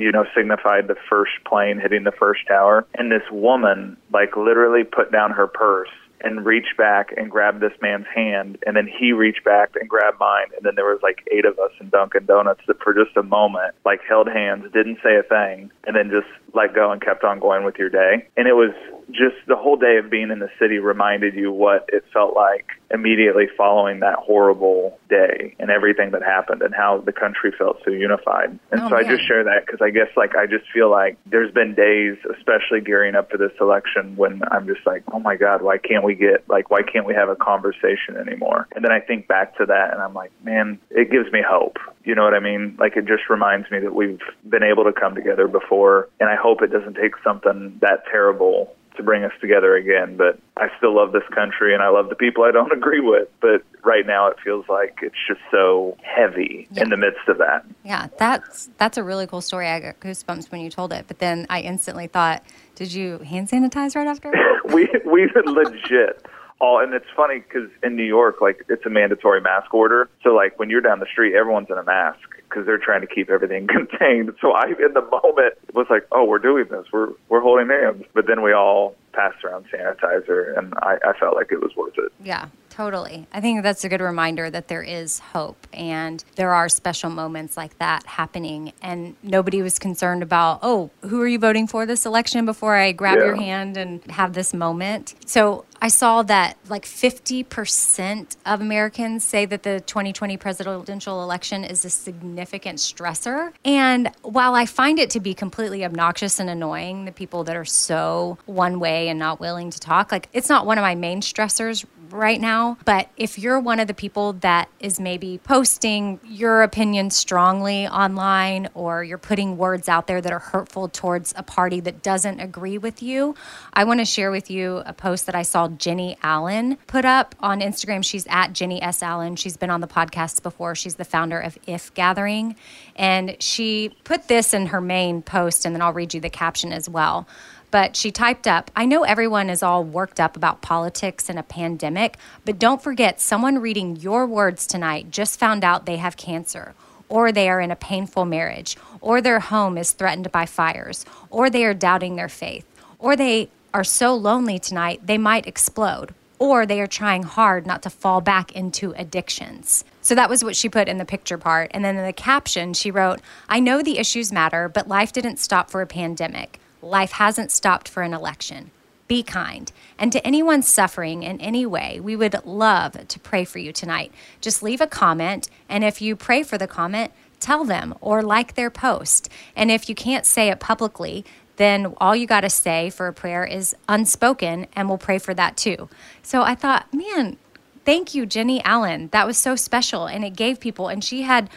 you 0.00 0.12
know 0.12 0.24
signified 0.34 0.88
the 0.88 0.96
first 1.08 1.32
plane 1.46 1.78
hitting 1.78 2.04
the 2.04 2.12
first 2.12 2.46
tower. 2.48 2.86
And 2.94 3.10
this 3.12 3.22
woman, 3.30 3.96
like, 4.12 4.36
literally 4.36 4.84
put 4.84 5.12
down 5.12 5.32
her 5.32 5.46
purse 5.46 5.90
and 6.22 6.44
reached 6.44 6.76
back 6.76 7.12
and 7.16 7.30
grabbed 7.30 7.60
this 7.60 7.72
man's 7.80 8.06
hand, 8.14 8.58
and 8.66 8.76
then 8.76 8.86
he 8.86 9.12
reached 9.12 9.44
back 9.44 9.70
and 9.80 9.88
grabbed 9.88 10.18
mine, 10.20 10.46
and 10.54 10.64
then 10.64 10.74
there 10.74 10.84
was 10.84 11.00
like 11.02 11.26
eight 11.32 11.44
of 11.44 11.58
us 11.58 11.70
in 11.80 11.88
Dunkin' 11.88 12.26
Donuts 12.26 12.60
that 12.66 12.78
for 12.82 12.92
just 12.92 13.16
a 13.16 13.22
moment 13.22 13.74
like 13.84 14.00
held 14.06 14.28
hands, 14.28 14.64
didn't 14.72 14.98
say 15.02 15.16
a 15.16 15.22
thing, 15.22 15.70
and 15.86 15.96
then 15.96 16.10
just 16.10 16.28
let 16.54 16.74
go 16.74 16.92
and 16.92 17.00
kept 17.00 17.24
on 17.24 17.40
going 17.40 17.64
with 17.64 17.76
your 17.76 17.88
day. 17.88 18.26
And 18.36 18.46
it 18.46 18.52
was 18.52 18.74
just 19.10 19.36
the 19.46 19.56
whole 19.56 19.76
day 19.76 19.96
of 19.96 20.10
being 20.10 20.30
in 20.30 20.38
the 20.38 20.50
city 20.58 20.78
reminded 20.78 21.34
you 21.34 21.50
what 21.52 21.88
it 21.88 22.04
felt 22.12 22.34
like 22.36 22.66
immediately 22.90 23.46
following 23.56 24.00
that 24.00 24.16
horrible 24.18 24.98
day 25.08 25.54
and 25.58 25.70
everything 25.70 26.10
that 26.10 26.22
happened 26.22 26.62
and 26.62 26.74
how 26.74 27.00
the 27.04 27.12
country 27.12 27.52
felt 27.56 27.78
so 27.84 27.90
unified. 27.90 28.58
And 28.70 28.80
Oh, 28.80 28.88
so 28.88 28.96
I 28.96 29.02
just 29.02 29.26
share 29.26 29.44
that 29.44 29.66
because 29.66 29.80
I 29.82 29.90
guess 29.90 30.08
like 30.16 30.34
I 30.34 30.46
just 30.46 30.64
feel 30.72 30.90
like 30.90 31.16
there's 31.26 31.52
been 31.52 31.74
days, 31.74 32.16
especially 32.36 32.80
gearing 32.80 33.14
up 33.14 33.30
for 33.30 33.36
this 33.38 33.52
election, 33.60 34.16
when 34.16 34.42
I'm 34.50 34.66
just 34.66 34.84
like, 34.86 35.02
oh 35.12 35.20
my 35.20 35.36
God, 35.36 35.62
why 35.62 35.78
can't 35.78 36.04
we 36.04 36.14
get 36.14 36.48
like 36.48 36.70
why 36.70 36.82
can't 36.82 37.06
we 37.06 37.14
have 37.14 37.28
a 37.28 37.36
conversation 37.36 38.16
anymore? 38.16 38.68
And 38.74 38.84
then 38.84 38.92
I 38.92 39.00
think 39.00 39.28
back 39.28 39.56
to 39.58 39.66
that 39.66 39.92
and 39.92 40.02
I'm 40.02 40.14
like, 40.14 40.32
man, 40.42 40.78
it 40.90 41.10
gives 41.10 41.30
me 41.32 41.40
hope. 41.46 41.76
You 42.04 42.14
know 42.14 42.24
what 42.24 42.34
I 42.34 42.40
mean? 42.40 42.76
Like 42.78 42.96
it 42.96 43.06
just 43.06 43.28
reminds 43.28 43.70
me 43.70 43.78
that 43.80 43.94
we've 43.94 44.20
been 44.48 44.62
able 44.62 44.84
to 44.84 44.92
come 44.92 45.14
together 45.14 45.46
before, 45.46 46.08
and 46.18 46.28
I 46.28 46.36
hope 46.36 46.62
it 46.62 46.72
doesn't 46.72 46.94
take 46.94 47.12
something 47.22 47.78
that 47.82 48.04
terrible 48.10 48.74
to 49.00 49.04
bring 49.04 49.24
us 49.24 49.32
together 49.40 49.74
again. 49.74 50.16
But 50.16 50.38
I 50.56 50.68
still 50.78 50.94
love 50.94 51.12
this 51.12 51.22
country 51.34 51.74
and 51.74 51.82
I 51.82 51.88
love 51.88 52.08
the 52.08 52.14
people 52.14 52.44
I 52.44 52.50
don't 52.52 52.72
agree 52.80 53.00
with. 53.00 53.28
But 53.40 53.62
right 53.82 54.06
now 54.06 54.28
it 54.28 54.36
feels 54.44 54.66
like 54.68 54.98
it's 55.02 55.16
just 55.26 55.40
so 55.50 55.96
heavy 56.02 56.68
Yeah. 56.70 56.84
in 56.84 56.90
the 56.90 56.96
midst 56.96 57.26
of 57.28 57.38
that. 57.38 57.64
Yeah, 57.84 58.08
that's 58.18 58.70
that's 58.78 58.98
a 58.98 59.02
really 59.02 59.26
cool 59.26 59.40
story. 59.40 59.68
I 59.68 59.80
got 59.80 60.00
goosebumps 60.00 60.50
when 60.52 60.60
you 60.60 60.70
told 60.70 60.92
it, 60.92 61.06
but 61.08 61.18
then 61.18 61.46
I 61.50 61.60
instantly 61.60 62.06
thought, 62.06 62.42
did 62.76 62.92
you 62.92 63.18
hand 63.18 63.48
sanitize 63.48 63.96
right 63.96 64.06
after? 64.06 64.32
we 64.66 64.88
we 65.04 65.28
legit 65.46 66.26
all 66.60 66.78
and 66.80 66.92
it's 66.92 67.06
funny 67.16 67.38
because 67.40 67.70
in 67.82 67.96
New 67.96 68.04
York 68.04 68.40
like 68.42 68.64
it's 68.68 68.84
a 68.84 68.90
mandatory 68.90 69.40
mask 69.40 69.72
order 69.72 70.10
so 70.22 70.34
like 70.34 70.58
when 70.58 70.68
you're 70.68 70.82
down 70.82 71.00
the 71.00 71.06
street 71.06 71.34
everyone's 71.34 71.68
in 71.70 71.78
a 71.78 71.82
mask 71.82 72.20
because 72.50 72.66
they're 72.66 72.78
trying 72.78 73.00
to 73.00 73.06
keep 73.06 73.30
everything 73.30 73.66
contained. 73.68 74.34
So 74.40 74.52
I 74.52 74.66
in 74.66 74.92
the 74.94 75.02
moment 75.02 75.54
was 75.72 75.86
like 75.88 76.06
oh 76.12 76.24
we're 76.24 76.38
doing 76.38 76.66
this. 76.70 76.86
We're 76.92 77.10
we're 77.28 77.40
holding 77.40 77.68
hands. 77.68 78.04
But 78.14 78.26
then 78.26 78.42
we 78.42 78.52
all 78.52 78.96
passed 79.12 79.42
around 79.44 79.66
sanitizer 79.72 80.56
and 80.58 80.74
I, 80.82 80.98
I 81.04 81.18
felt 81.18 81.34
like 81.34 81.50
it 81.50 81.60
was 81.60 81.74
worth 81.76 81.98
it. 81.98 82.12
Yeah, 82.22 82.48
totally. 82.70 83.26
I 83.32 83.40
think 83.40 83.62
that's 83.62 83.84
a 83.84 83.88
good 83.88 84.00
reminder 84.00 84.50
that 84.50 84.68
there 84.68 84.82
is 84.82 85.18
hope 85.18 85.66
and 85.72 86.24
there 86.36 86.54
are 86.54 86.68
special 86.68 87.10
moments 87.10 87.56
like 87.56 87.78
that 87.78 88.06
happening. 88.06 88.72
And 88.80 89.16
nobody 89.22 89.62
was 89.62 89.78
concerned 89.78 90.22
about, 90.22 90.60
oh, 90.62 90.90
who 91.02 91.20
are 91.20 91.28
you 91.28 91.38
voting 91.38 91.66
for 91.66 91.84
this 91.86 92.06
election 92.06 92.46
before 92.46 92.76
I 92.76 92.92
grab 92.92 93.18
your 93.18 93.36
hand 93.36 93.76
and 93.76 94.02
have 94.10 94.32
this 94.32 94.54
moment. 94.54 95.14
So 95.26 95.64
I 95.82 95.88
saw 95.88 96.22
that 96.24 96.56
like 96.68 96.84
50% 96.84 98.36
of 98.44 98.60
Americans 98.60 99.24
say 99.24 99.46
that 99.46 99.62
the 99.62 99.80
2020 99.80 100.36
presidential 100.36 101.22
election 101.22 101.64
is 101.64 101.84
a 101.84 101.90
significant 101.90 102.78
stressor. 102.78 103.52
And 103.64 104.10
while 104.22 104.54
I 104.54 104.66
find 104.66 104.98
it 104.98 105.10
to 105.10 105.20
be 105.20 105.32
completely 105.34 105.84
obnoxious 105.84 106.38
and 106.38 106.50
annoying, 106.50 107.06
the 107.06 107.12
people 107.12 107.44
that 107.44 107.56
are 107.56 107.64
so 107.64 108.38
one 108.46 108.78
way 108.78 109.08
and 109.08 109.18
not 109.18 109.40
willing 109.40 109.70
to 109.70 109.80
talk, 109.80 110.12
like 110.12 110.28
it's 110.32 110.48
not 110.48 110.66
one 110.66 110.76
of 110.78 110.82
my 110.82 110.94
main 110.94 111.20
stressors 111.22 111.84
right 112.12 112.40
now. 112.40 112.78
But 112.84 113.08
if 113.16 113.38
you're 113.38 113.60
one 113.60 113.80
of 113.80 113.86
the 113.86 113.94
people 113.94 114.34
that 114.34 114.68
is 114.78 115.00
maybe 115.00 115.38
posting 115.38 116.20
your 116.24 116.62
opinion 116.62 117.10
strongly 117.10 117.86
online 117.86 118.68
or 118.74 119.02
you're 119.04 119.18
putting 119.18 119.56
words 119.56 119.88
out 119.88 120.06
there 120.06 120.20
that 120.20 120.32
are 120.32 120.38
hurtful 120.38 120.88
towards 120.88 121.32
a 121.36 121.42
party 121.42 121.80
that 121.80 122.02
doesn't 122.02 122.40
agree 122.40 122.78
with 122.78 123.02
you, 123.02 123.34
I 123.72 123.84
want 123.84 124.00
to 124.00 124.04
share 124.04 124.30
with 124.30 124.50
you 124.50 124.82
a 124.86 124.92
post 124.92 125.26
that 125.26 125.34
I 125.34 125.42
saw 125.42 125.68
Jennie 125.68 126.16
Allen 126.22 126.76
put 126.86 127.04
up 127.04 127.34
on 127.40 127.60
Instagram. 127.60 128.04
She's 128.04 128.26
at 128.28 128.52
Jennie 128.52 128.82
S. 128.82 129.02
Allen. 129.02 129.36
She's 129.36 129.56
been 129.56 129.70
on 129.70 129.80
the 129.80 129.88
podcast 129.88 130.42
before. 130.42 130.74
She's 130.74 130.96
the 130.96 131.04
founder 131.04 131.38
of 131.38 131.58
If 131.66 131.92
Gathering. 131.94 132.56
And 132.96 133.36
she 133.40 133.96
put 134.04 134.28
this 134.28 134.52
in 134.52 134.66
her 134.66 134.80
main 134.80 135.22
post, 135.22 135.64
and 135.64 135.74
then 135.74 135.82
I'll 135.82 135.92
read 135.92 136.14
you 136.14 136.20
the 136.20 136.30
caption 136.30 136.72
as 136.72 136.88
well 136.88 137.26
but 137.70 137.96
she 137.96 138.10
typed 138.10 138.46
up 138.46 138.70
I 138.74 138.86
know 138.86 139.02
everyone 139.02 139.50
is 139.50 139.62
all 139.62 139.84
worked 139.84 140.20
up 140.20 140.36
about 140.36 140.62
politics 140.62 141.28
and 141.28 141.38
a 141.38 141.42
pandemic, 141.42 142.16
but 142.44 142.58
don't 142.58 142.82
forget 142.82 143.20
someone 143.20 143.58
reading 143.58 143.96
your 143.96 144.26
words 144.26 144.66
tonight 144.66 145.10
just 145.10 145.38
found 145.38 145.64
out 145.64 145.86
they 145.86 145.96
have 145.96 146.16
cancer, 146.16 146.74
or 147.08 147.32
they 147.32 147.48
are 147.48 147.60
in 147.60 147.70
a 147.70 147.76
painful 147.76 148.24
marriage, 148.24 148.76
or 149.00 149.20
their 149.20 149.40
home 149.40 149.76
is 149.76 149.92
threatened 149.92 150.30
by 150.32 150.46
fires, 150.46 151.04
or 151.30 151.50
they 151.50 151.64
are 151.64 151.74
doubting 151.74 152.16
their 152.16 152.28
faith, 152.28 152.66
or 152.98 153.16
they 153.16 153.48
are 153.72 153.84
so 153.84 154.14
lonely 154.14 154.58
tonight 154.58 155.00
they 155.04 155.18
might 155.18 155.46
explode. 155.46 156.14
Or 156.38 156.64
they 156.64 156.80
are 156.80 156.86
trying 156.86 157.24
hard 157.24 157.66
not 157.66 157.82
to 157.82 157.90
fall 157.90 158.22
back 158.22 158.52
into 158.52 158.94
addictions. 158.96 159.84
So 160.00 160.14
that 160.14 160.30
was 160.30 160.42
what 160.42 160.56
she 160.56 160.70
put 160.70 160.88
in 160.88 160.96
the 160.96 161.04
picture 161.04 161.36
part. 161.36 161.70
And 161.74 161.84
then 161.84 161.98
in 161.98 162.04
the 162.06 162.14
caption, 162.14 162.72
she 162.72 162.90
wrote, 162.90 163.20
I 163.46 163.60
know 163.60 163.82
the 163.82 163.98
issues 163.98 164.32
matter, 164.32 164.66
but 164.66 164.88
life 164.88 165.12
didn't 165.12 165.36
stop 165.36 165.68
for 165.68 165.82
a 165.82 165.86
pandemic. 165.86 166.59
Life 166.82 167.12
hasn't 167.12 167.50
stopped 167.50 167.88
for 167.88 168.02
an 168.02 168.14
election. 168.14 168.70
Be 169.08 169.22
kind. 169.22 169.70
And 169.98 170.12
to 170.12 170.24
anyone 170.26 170.62
suffering 170.62 171.22
in 171.22 171.40
any 171.40 171.66
way, 171.66 172.00
we 172.00 172.16
would 172.16 172.44
love 172.44 173.08
to 173.08 173.20
pray 173.20 173.44
for 173.44 173.58
you 173.58 173.72
tonight. 173.72 174.12
Just 174.40 174.62
leave 174.62 174.80
a 174.80 174.86
comment. 174.86 175.48
And 175.68 175.82
if 175.82 176.00
you 176.00 176.14
pray 176.16 176.42
for 176.42 176.58
the 176.58 176.68
comment, 176.68 177.12
tell 177.40 177.64
them 177.64 177.94
or 178.00 178.22
like 178.22 178.54
their 178.54 178.70
post. 178.70 179.28
And 179.56 179.70
if 179.70 179.88
you 179.88 179.94
can't 179.94 180.26
say 180.26 180.48
it 180.48 180.60
publicly, 180.60 181.24
then 181.56 181.94
all 181.98 182.14
you 182.14 182.26
got 182.26 182.42
to 182.42 182.50
say 182.50 182.88
for 182.88 183.08
a 183.08 183.12
prayer 183.12 183.44
is 183.44 183.74
unspoken, 183.88 184.66
and 184.74 184.88
we'll 184.88 184.96
pray 184.96 185.18
for 185.18 185.34
that 185.34 185.56
too. 185.56 185.90
So 186.22 186.42
I 186.42 186.54
thought, 186.54 186.86
man, 186.94 187.36
Thank 187.84 188.14
you, 188.14 188.26
Jennie 188.26 188.62
Allen. 188.62 189.08
That 189.12 189.26
was 189.26 189.38
so 189.38 189.56
special. 189.56 190.06
And 190.06 190.24
it 190.24 190.36
gave 190.36 190.60
people, 190.60 190.88
and 190.88 191.02
she 191.02 191.22
had 191.22 191.48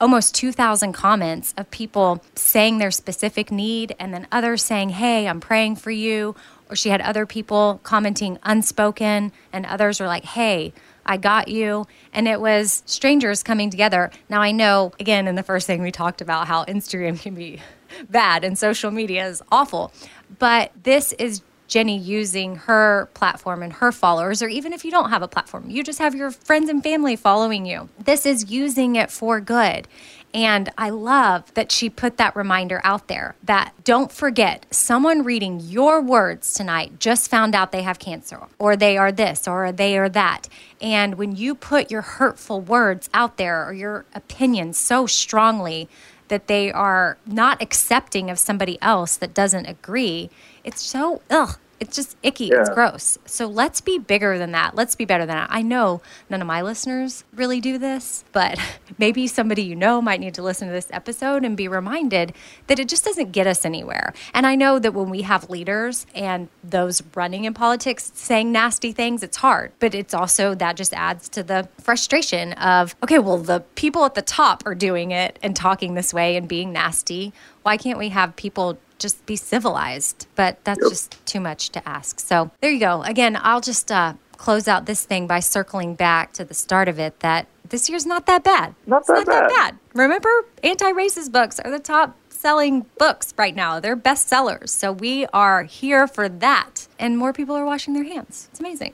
almost 0.00 0.34
2,000 0.34 0.92
comments 0.92 1.54
of 1.56 1.70
people 1.70 2.22
saying 2.34 2.78
their 2.78 2.90
specific 2.90 3.50
need 3.50 3.94
and 3.98 4.14
then 4.14 4.26
others 4.32 4.62
saying, 4.62 4.90
Hey, 4.90 5.28
I'm 5.28 5.40
praying 5.40 5.76
for 5.76 5.90
you. 5.90 6.34
Or 6.68 6.76
she 6.76 6.88
had 6.88 7.00
other 7.00 7.26
people 7.26 7.80
commenting 7.82 8.38
unspoken, 8.44 9.32
and 9.52 9.66
others 9.66 9.98
were 10.00 10.06
like, 10.06 10.24
Hey, 10.24 10.72
I 11.04 11.16
got 11.16 11.48
you. 11.48 11.86
And 12.12 12.28
it 12.28 12.40
was 12.40 12.82
strangers 12.86 13.42
coming 13.42 13.70
together. 13.70 14.10
Now, 14.28 14.40
I 14.40 14.52
know, 14.52 14.92
again, 15.00 15.26
in 15.26 15.34
the 15.34 15.42
first 15.42 15.66
thing 15.66 15.82
we 15.82 15.90
talked 15.90 16.20
about 16.20 16.46
how 16.46 16.64
Instagram 16.66 17.20
can 17.20 17.34
be 17.34 17.60
bad 18.10 18.44
and 18.44 18.58
social 18.58 18.90
media 18.90 19.26
is 19.26 19.42
awful. 19.50 19.92
But 20.38 20.70
this 20.82 21.12
is 21.14 21.42
Jennie 21.70 21.96
using 21.98 22.56
her 22.56 23.08
platform 23.14 23.62
and 23.62 23.72
her 23.74 23.92
followers, 23.92 24.42
or 24.42 24.48
even 24.48 24.72
if 24.72 24.84
you 24.84 24.90
don't 24.90 25.10
have 25.10 25.22
a 25.22 25.28
platform, 25.28 25.70
you 25.70 25.84
just 25.84 26.00
have 26.00 26.16
your 26.16 26.32
friends 26.32 26.68
and 26.68 26.82
family 26.82 27.14
following 27.14 27.64
you. 27.64 27.88
This 27.96 28.26
is 28.26 28.50
using 28.50 28.96
it 28.96 29.08
for 29.10 29.40
good. 29.40 29.86
And 30.34 30.68
I 30.76 30.90
love 30.90 31.54
that 31.54 31.70
she 31.72 31.88
put 31.88 32.16
that 32.16 32.34
reminder 32.34 32.80
out 32.82 33.06
there 33.06 33.36
that 33.44 33.72
don't 33.84 34.10
forget 34.10 34.66
someone 34.70 35.22
reading 35.22 35.60
your 35.60 36.00
words 36.00 36.54
tonight 36.54 36.98
just 36.98 37.30
found 37.30 37.54
out 37.54 37.70
they 37.70 37.82
have 37.82 38.00
cancer, 38.00 38.40
or 38.58 38.74
they 38.76 38.96
are 38.96 39.12
this, 39.12 39.46
or 39.46 39.70
they 39.70 39.96
are 39.96 40.08
that. 40.08 40.48
And 40.80 41.16
when 41.16 41.36
you 41.36 41.54
put 41.54 41.90
your 41.90 42.02
hurtful 42.02 42.60
words 42.60 43.08
out 43.14 43.36
there 43.36 43.64
or 43.64 43.72
your 43.72 44.06
opinions 44.12 44.76
so 44.76 45.06
strongly, 45.06 45.88
that 46.26 46.46
they 46.46 46.70
are 46.72 47.18
not 47.26 47.60
accepting 47.60 48.30
of 48.30 48.38
somebody 48.38 48.78
else 48.80 49.16
that 49.16 49.34
doesn't 49.34 49.66
agree, 49.66 50.30
it's 50.64 50.82
so 50.82 51.22
ugh. 51.30 51.58
It's 51.80 51.96
just 51.96 52.18
icky. 52.22 52.46
Yeah. 52.46 52.60
It's 52.60 52.68
gross. 52.68 53.16
So 53.24 53.46
let's 53.46 53.80
be 53.80 53.98
bigger 53.98 54.36
than 54.36 54.52
that. 54.52 54.74
Let's 54.74 54.94
be 54.94 55.06
better 55.06 55.24
than 55.24 55.34
that. 55.34 55.48
I 55.50 55.62
know 55.62 56.02
none 56.28 56.42
of 56.42 56.46
my 56.46 56.60
listeners 56.60 57.24
really 57.34 57.58
do 57.58 57.78
this, 57.78 58.22
but 58.32 58.58
maybe 58.98 59.26
somebody 59.26 59.62
you 59.62 59.74
know 59.74 60.02
might 60.02 60.20
need 60.20 60.34
to 60.34 60.42
listen 60.42 60.68
to 60.68 60.74
this 60.74 60.88
episode 60.92 61.42
and 61.42 61.56
be 61.56 61.68
reminded 61.68 62.34
that 62.66 62.78
it 62.78 62.86
just 62.86 63.02
doesn't 63.02 63.32
get 63.32 63.46
us 63.46 63.64
anywhere. 63.64 64.12
And 64.34 64.46
I 64.46 64.56
know 64.56 64.78
that 64.78 64.92
when 64.92 65.08
we 65.08 65.22
have 65.22 65.48
leaders 65.48 66.04
and 66.14 66.50
those 66.62 67.02
running 67.14 67.44
in 67.44 67.54
politics 67.54 68.12
saying 68.14 68.52
nasty 68.52 68.92
things, 68.92 69.22
it's 69.22 69.38
hard. 69.38 69.72
But 69.78 69.94
it's 69.94 70.12
also 70.12 70.54
that 70.56 70.76
just 70.76 70.92
adds 70.92 71.30
to 71.30 71.42
the 71.42 71.66
frustration 71.80 72.52
of, 72.54 72.94
okay, 73.02 73.18
well, 73.18 73.38
the 73.38 73.60
people 73.74 74.04
at 74.04 74.14
the 74.14 74.22
top 74.22 74.62
are 74.66 74.74
doing 74.74 75.12
it 75.12 75.38
and 75.42 75.56
talking 75.56 75.94
this 75.94 76.12
way 76.12 76.36
and 76.36 76.46
being 76.46 76.74
nasty. 76.74 77.32
Why 77.62 77.78
can't 77.78 77.98
we 77.98 78.10
have 78.10 78.36
people 78.36 78.78
just 79.00 79.26
be 79.26 79.34
civilized. 79.34 80.28
But 80.36 80.62
that's 80.64 80.80
yep. 80.80 80.90
just 80.90 81.26
too 81.26 81.40
much 81.40 81.70
to 81.70 81.88
ask. 81.88 82.20
So 82.20 82.50
there 82.60 82.70
you 82.70 82.78
go. 82.78 83.02
Again, 83.02 83.36
I'll 83.40 83.60
just 83.60 83.90
uh, 83.90 84.14
close 84.36 84.68
out 84.68 84.86
this 84.86 85.04
thing 85.04 85.26
by 85.26 85.40
circling 85.40 85.94
back 85.96 86.32
to 86.34 86.44
the 86.44 86.54
start 86.54 86.88
of 86.88 87.00
it 87.00 87.18
that 87.20 87.48
this 87.68 87.88
year's 87.88 88.06
not 88.06 88.26
that 88.26 88.44
bad. 88.44 88.74
Not, 88.86 89.06
that, 89.06 89.12
not 89.12 89.26
bad. 89.26 89.50
that 89.50 89.50
bad. 89.50 89.78
Remember, 89.94 90.30
anti 90.62 90.92
racist 90.92 91.32
books 91.32 91.58
are 91.58 91.70
the 91.70 91.78
top 91.78 92.16
selling 92.28 92.86
books 92.98 93.34
right 93.36 93.54
now. 93.54 93.80
They're 93.80 93.96
bestsellers. 93.96 94.70
So 94.70 94.92
we 94.92 95.26
are 95.26 95.64
here 95.64 96.06
for 96.06 96.28
that. 96.28 96.88
And 96.98 97.18
more 97.18 97.32
people 97.32 97.54
are 97.54 97.64
washing 97.64 97.94
their 97.94 98.04
hands. 98.04 98.48
It's 98.50 98.60
amazing. 98.60 98.92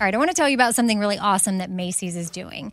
All 0.00 0.06
right, 0.06 0.14
I 0.14 0.18
want 0.18 0.30
to 0.30 0.34
tell 0.34 0.48
you 0.48 0.54
about 0.54 0.74
something 0.74 0.98
really 0.98 1.18
awesome 1.18 1.58
that 1.58 1.70
Macy's 1.70 2.16
is 2.16 2.30
doing. 2.30 2.72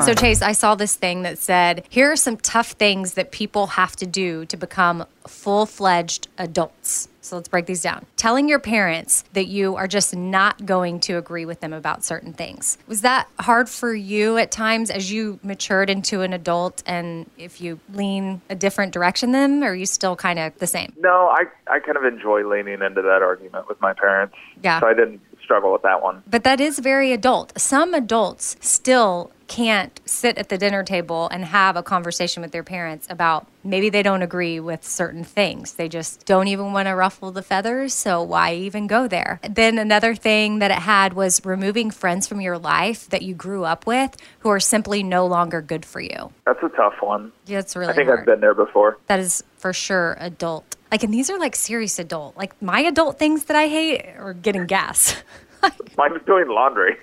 One. 0.00 0.06
So, 0.06 0.14
Chase, 0.14 0.42
I 0.42 0.52
saw 0.52 0.74
this 0.74 0.96
thing 0.96 1.22
that 1.22 1.38
said, 1.38 1.84
here 1.88 2.10
are 2.10 2.16
some 2.16 2.36
tough 2.36 2.72
things 2.72 3.14
that 3.14 3.30
people 3.30 3.68
have 3.68 3.96
to 3.96 4.06
do 4.06 4.44
to 4.46 4.56
become 4.56 5.06
full 5.26 5.66
fledged 5.66 6.28
adults. 6.38 7.08
So, 7.22 7.36
let's 7.36 7.48
break 7.48 7.66
these 7.66 7.82
down. 7.82 8.06
Telling 8.16 8.48
your 8.48 8.58
parents 8.58 9.24
that 9.34 9.46
you 9.46 9.76
are 9.76 9.86
just 9.86 10.16
not 10.16 10.66
going 10.66 11.00
to 11.00 11.14
agree 11.14 11.44
with 11.44 11.60
them 11.60 11.72
about 11.72 12.02
certain 12.04 12.32
things. 12.32 12.78
Was 12.86 13.02
that 13.02 13.28
hard 13.38 13.68
for 13.68 13.94
you 13.94 14.36
at 14.38 14.50
times 14.50 14.90
as 14.90 15.12
you 15.12 15.38
matured 15.42 15.90
into 15.90 16.22
an 16.22 16.32
adult? 16.32 16.82
And 16.86 17.30
if 17.36 17.60
you 17.60 17.78
lean 17.92 18.40
a 18.48 18.54
different 18.54 18.92
direction 18.92 19.32
than 19.32 19.60
them, 19.60 19.68
or 19.68 19.72
are 19.72 19.74
you 19.74 19.86
still 19.86 20.16
kind 20.16 20.38
of 20.38 20.58
the 20.58 20.66
same? 20.66 20.92
No, 20.98 21.28
I 21.28 21.44
I 21.66 21.78
kind 21.78 21.96
of 21.96 22.04
enjoy 22.04 22.48
leaning 22.48 22.82
into 22.82 23.02
that 23.02 23.22
argument 23.22 23.68
with 23.68 23.80
my 23.80 23.92
parents. 23.92 24.34
Yeah. 24.62 24.80
So 24.80 24.86
I 24.86 24.94
didn't 24.94 25.20
struggle 25.42 25.72
with 25.72 25.82
that 25.82 26.02
one. 26.02 26.22
But 26.28 26.44
that 26.44 26.60
is 26.60 26.78
very 26.78 27.12
adult. 27.12 27.58
Some 27.58 27.92
adults 27.94 28.56
still 28.60 29.30
can't 29.50 30.00
sit 30.04 30.38
at 30.38 30.48
the 30.48 30.56
dinner 30.56 30.84
table 30.84 31.28
and 31.32 31.44
have 31.44 31.74
a 31.76 31.82
conversation 31.82 32.40
with 32.40 32.52
their 32.52 32.62
parents 32.62 33.08
about 33.10 33.48
maybe 33.64 33.90
they 33.90 34.00
don't 34.00 34.22
agree 34.22 34.60
with 34.60 34.86
certain 34.86 35.24
things. 35.24 35.72
They 35.74 35.88
just 35.88 36.24
don't 36.24 36.46
even 36.46 36.72
want 36.72 36.86
to 36.86 36.92
ruffle 36.92 37.32
the 37.32 37.42
feathers, 37.42 37.92
so 37.92 38.22
why 38.22 38.54
even 38.54 38.86
go 38.86 39.08
there? 39.08 39.40
Then 39.50 39.76
another 39.76 40.14
thing 40.14 40.60
that 40.60 40.70
it 40.70 40.78
had 40.78 41.14
was 41.14 41.44
removing 41.44 41.90
friends 41.90 42.28
from 42.28 42.40
your 42.40 42.58
life 42.58 43.08
that 43.08 43.22
you 43.22 43.34
grew 43.34 43.64
up 43.64 43.88
with 43.88 44.16
who 44.38 44.50
are 44.50 44.60
simply 44.60 45.02
no 45.02 45.26
longer 45.26 45.60
good 45.60 45.84
for 45.84 46.00
you. 46.00 46.32
That's 46.46 46.62
a 46.62 46.68
tough 46.68 46.94
one. 47.00 47.32
Yeah, 47.46 47.58
it's 47.58 47.74
really 47.74 47.92
I 47.92 47.96
think 47.96 48.06
hard. 48.06 48.20
I've 48.20 48.26
been 48.26 48.40
there 48.40 48.54
before. 48.54 48.98
that 49.08 49.18
is 49.18 49.42
for 49.56 49.72
sure 49.72 50.16
adult. 50.20 50.76
Like, 50.92 51.02
and 51.02 51.12
these 51.12 51.28
are 51.28 51.40
like 51.40 51.56
serious 51.56 51.98
adult. 51.98 52.36
Like 52.36 52.60
my 52.62 52.82
adult 52.82 53.18
things 53.18 53.46
that 53.46 53.56
I 53.56 53.66
hate 53.66 54.06
are 54.16 54.32
getting 54.32 54.66
gas. 54.66 55.20
Mine's 55.98 56.22
doing 56.24 56.48
laundry. 56.48 56.96